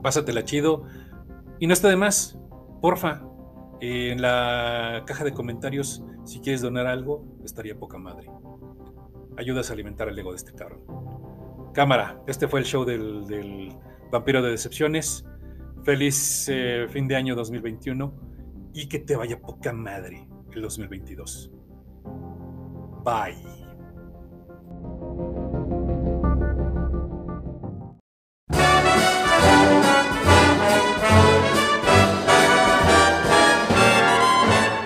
Pásatela 0.03 0.45
chido 0.45 0.85
y 1.61 1.69
no 1.69 1.75
está 1.75 1.89
de 1.89 1.97
más. 1.97 2.39
porfa, 2.81 3.23
en 3.81 4.21
la 4.21 5.05
caja 5.07 5.23
de 5.23 5.33
comentarios, 5.33 6.03
si 6.25 6.41
quieres 6.41 6.61
donar 6.61 6.89
algo, 6.89 7.25
estaría 7.45 7.79
poca 7.79 7.99
madre. 7.99 8.29
Ayudas 9.37 9.71
a 9.71 9.75
alimentar 9.75 10.09
el 10.09 10.19
ego 10.19 10.31
de 10.31 10.39
este 10.39 10.53
cabrón. 10.55 10.83
Cámara, 11.73 12.21
este 12.27 12.49
fue 12.49 12.61
el 12.61 12.67
show 12.67 12.85
del 12.85 13.77
vampiro 14.11 14.43
de 14.43 14.51
decepciones. 14.51 15.25
Feliz 15.85 16.49
eh, 16.49 16.87
fin 16.89 17.09
de 17.09 17.17
año 17.17 17.35
2021 17.35 18.15
y 18.73 18.89
que 18.89 19.01
te 19.01 19.17
vaya 19.17 19.41
poca 19.41 19.73
madre 19.73 20.29
el 20.55 20.63
2022. 20.63 21.51
Bye. 23.05 23.35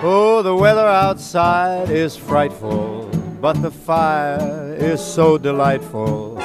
Oh, 0.02 0.40
the 0.42 0.54
weather 0.54 0.86
outside 0.86 1.90
is 1.90 2.16
frightful, 2.16 3.10
but 3.42 3.60
the 3.60 3.70
fire 3.70 4.74
is 4.78 5.00
so 5.00 5.36
delightful. 5.36 6.40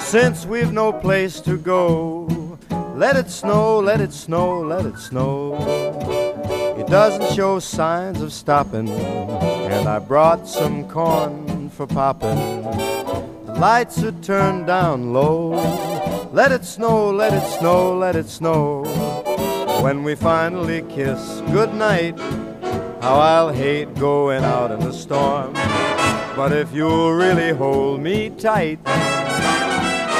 Since 0.00 0.44
we've 0.44 0.72
no 0.72 0.92
place 0.92 1.40
to 1.42 1.56
go, 1.56 2.55
let 2.96 3.14
it 3.14 3.30
snow, 3.30 3.78
let 3.78 4.00
it 4.00 4.12
snow, 4.12 4.60
let 4.60 4.86
it 4.86 4.98
snow. 4.98 5.54
It 6.78 6.86
doesn't 6.86 7.36
show 7.36 7.58
signs 7.58 8.22
of 8.22 8.32
stopping, 8.32 8.88
and 8.88 9.86
I 9.86 9.98
brought 9.98 10.48
some 10.48 10.88
corn 10.88 11.68
for 11.68 11.86
popping. 11.86 12.62
The 13.44 13.54
lights 13.58 14.02
are 14.02 14.12
turned 14.22 14.66
down 14.66 15.12
low. 15.12 15.50
Let 16.32 16.52
it 16.52 16.64
snow, 16.64 17.10
let 17.10 17.34
it 17.34 17.46
snow, 17.58 17.94
let 17.94 18.16
it 18.16 18.30
snow. 18.30 18.84
When 19.82 20.02
we 20.02 20.14
finally 20.14 20.80
kiss 20.88 21.42
goodnight, 21.52 22.18
how 23.02 23.18
I'll 23.20 23.52
hate 23.52 23.94
going 23.96 24.42
out 24.42 24.70
in 24.70 24.80
the 24.80 24.92
storm. 24.92 25.52
But 26.34 26.52
if 26.52 26.72
you'll 26.72 27.12
really 27.12 27.52
hold 27.52 28.00
me 28.00 28.30
tight, 28.30 28.78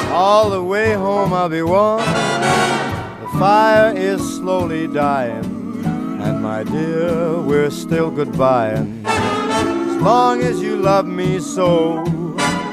all 0.08 0.50
the 0.50 0.62
way 0.62 0.94
home 0.94 1.32
I'll 1.32 1.48
be 1.48 1.62
warm. 1.62 1.98
The 1.98 3.28
fire 3.38 3.94
is 3.96 4.20
slowly 4.36 4.86
dying, 4.86 5.44
and 6.22 6.42
my 6.42 6.64
dear, 6.64 7.40
we're 7.40 7.70
still 7.70 8.10
goodbying. 8.10 9.04
As 9.06 10.02
long 10.02 10.42
as 10.42 10.60
you 10.60 10.76
love 10.76 11.06
me 11.06 11.40
so, 11.40 12.02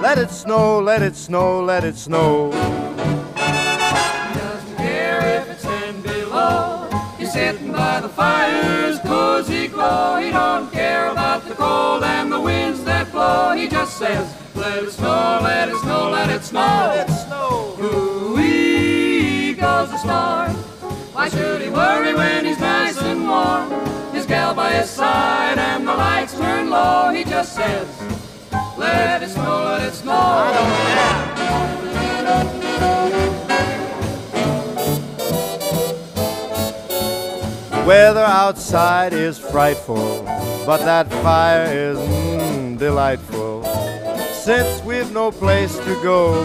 let 0.02 0.18
it 0.18 0.30
snow, 0.30 0.80
let 0.80 1.02
it 1.02 1.16
snow, 1.16 1.64
let 1.64 1.84
it 1.84 1.96
snow. 1.96 2.52
doesn't 2.52 4.76
care 4.78 5.40
if 5.40 5.50
it's 5.50 5.64
ten 5.64 6.02
below. 6.02 6.90
He's 7.18 7.34
sitting 7.34 7.72
by 7.72 8.02
the 8.02 8.10
fire's 8.10 9.00
cozy 9.00 9.68
glow. 9.68 10.18
He 10.18 10.30
don't 10.30 10.72
care 10.72 11.10
about 11.10 11.48
the 11.48 11.56
cold 11.56 12.04
and 12.04 12.32
the 12.32 12.40
winds 12.40 12.84
that 12.84 13.12
blow. 13.12 13.56
He 13.56 13.68
just 13.68 13.98
says, 13.98 14.36
he 22.14 22.18
when 22.18 22.46
he's 22.46 22.60
nice 22.60 23.02
and 23.02 23.28
warm? 23.28 23.70
His 24.14 24.26
gal 24.26 24.54
by 24.54 24.74
his 24.74 24.90
side 24.90 25.58
and 25.58 25.88
the 25.88 25.94
lights 25.94 26.38
turn 26.38 26.70
low. 26.70 27.12
He 27.12 27.24
just 27.24 27.54
says, 27.56 27.88
let 28.78 29.24
it 29.24 29.30
snow, 29.30 29.64
let 29.66 29.88
it 29.88 29.94
snow. 29.94 30.14
I 30.14 30.54
don't 30.54 30.70
care. 30.78 31.24
Weather 37.86 38.22
outside 38.22 39.14
is 39.14 39.38
frightful, 39.38 40.24
but 40.66 40.78
that 40.86 41.12
fire 41.22 41.66
is 41.66 41.98
mm, 41.98 42.78
delightful. 42.80 43.66
Since 44.32 44.82
we've 44.84 45.12
no 45.12 45.32
place 45.32 45.78
to 45.80 46.02
go, 46.02 46.42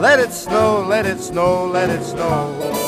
let 0.00 0.18
it 0.20 0.32
snow, 0.32 0.84
let 0.88 1.04
it 1.04 1.20
snow, 1.20 1.66
let 1.66 1.90
it 1.90 2.02
snow. 2.02 2.87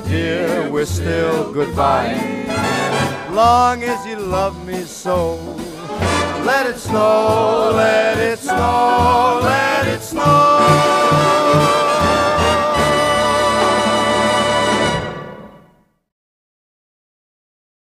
my 0.00 0.08
dear, 0.08 0.70
we're 0.70 0.84
still 0.84 1.52
goodbye. 1.52 2.12
Long 3.30 3.82
as 3.82 4.06
you 4.06 4.16
love 4.16 4.66
me 4.66 4.82
so, 4.82 5.36
let 6.44 6.66
it 6.66 6.76
snow, 6.76 7.72
let 7.74 8.18
it 8.18 8.38
snow, 8.38 9.40
let 9.42 9.86
it 9.88 10.02
snow. 10.02 11.05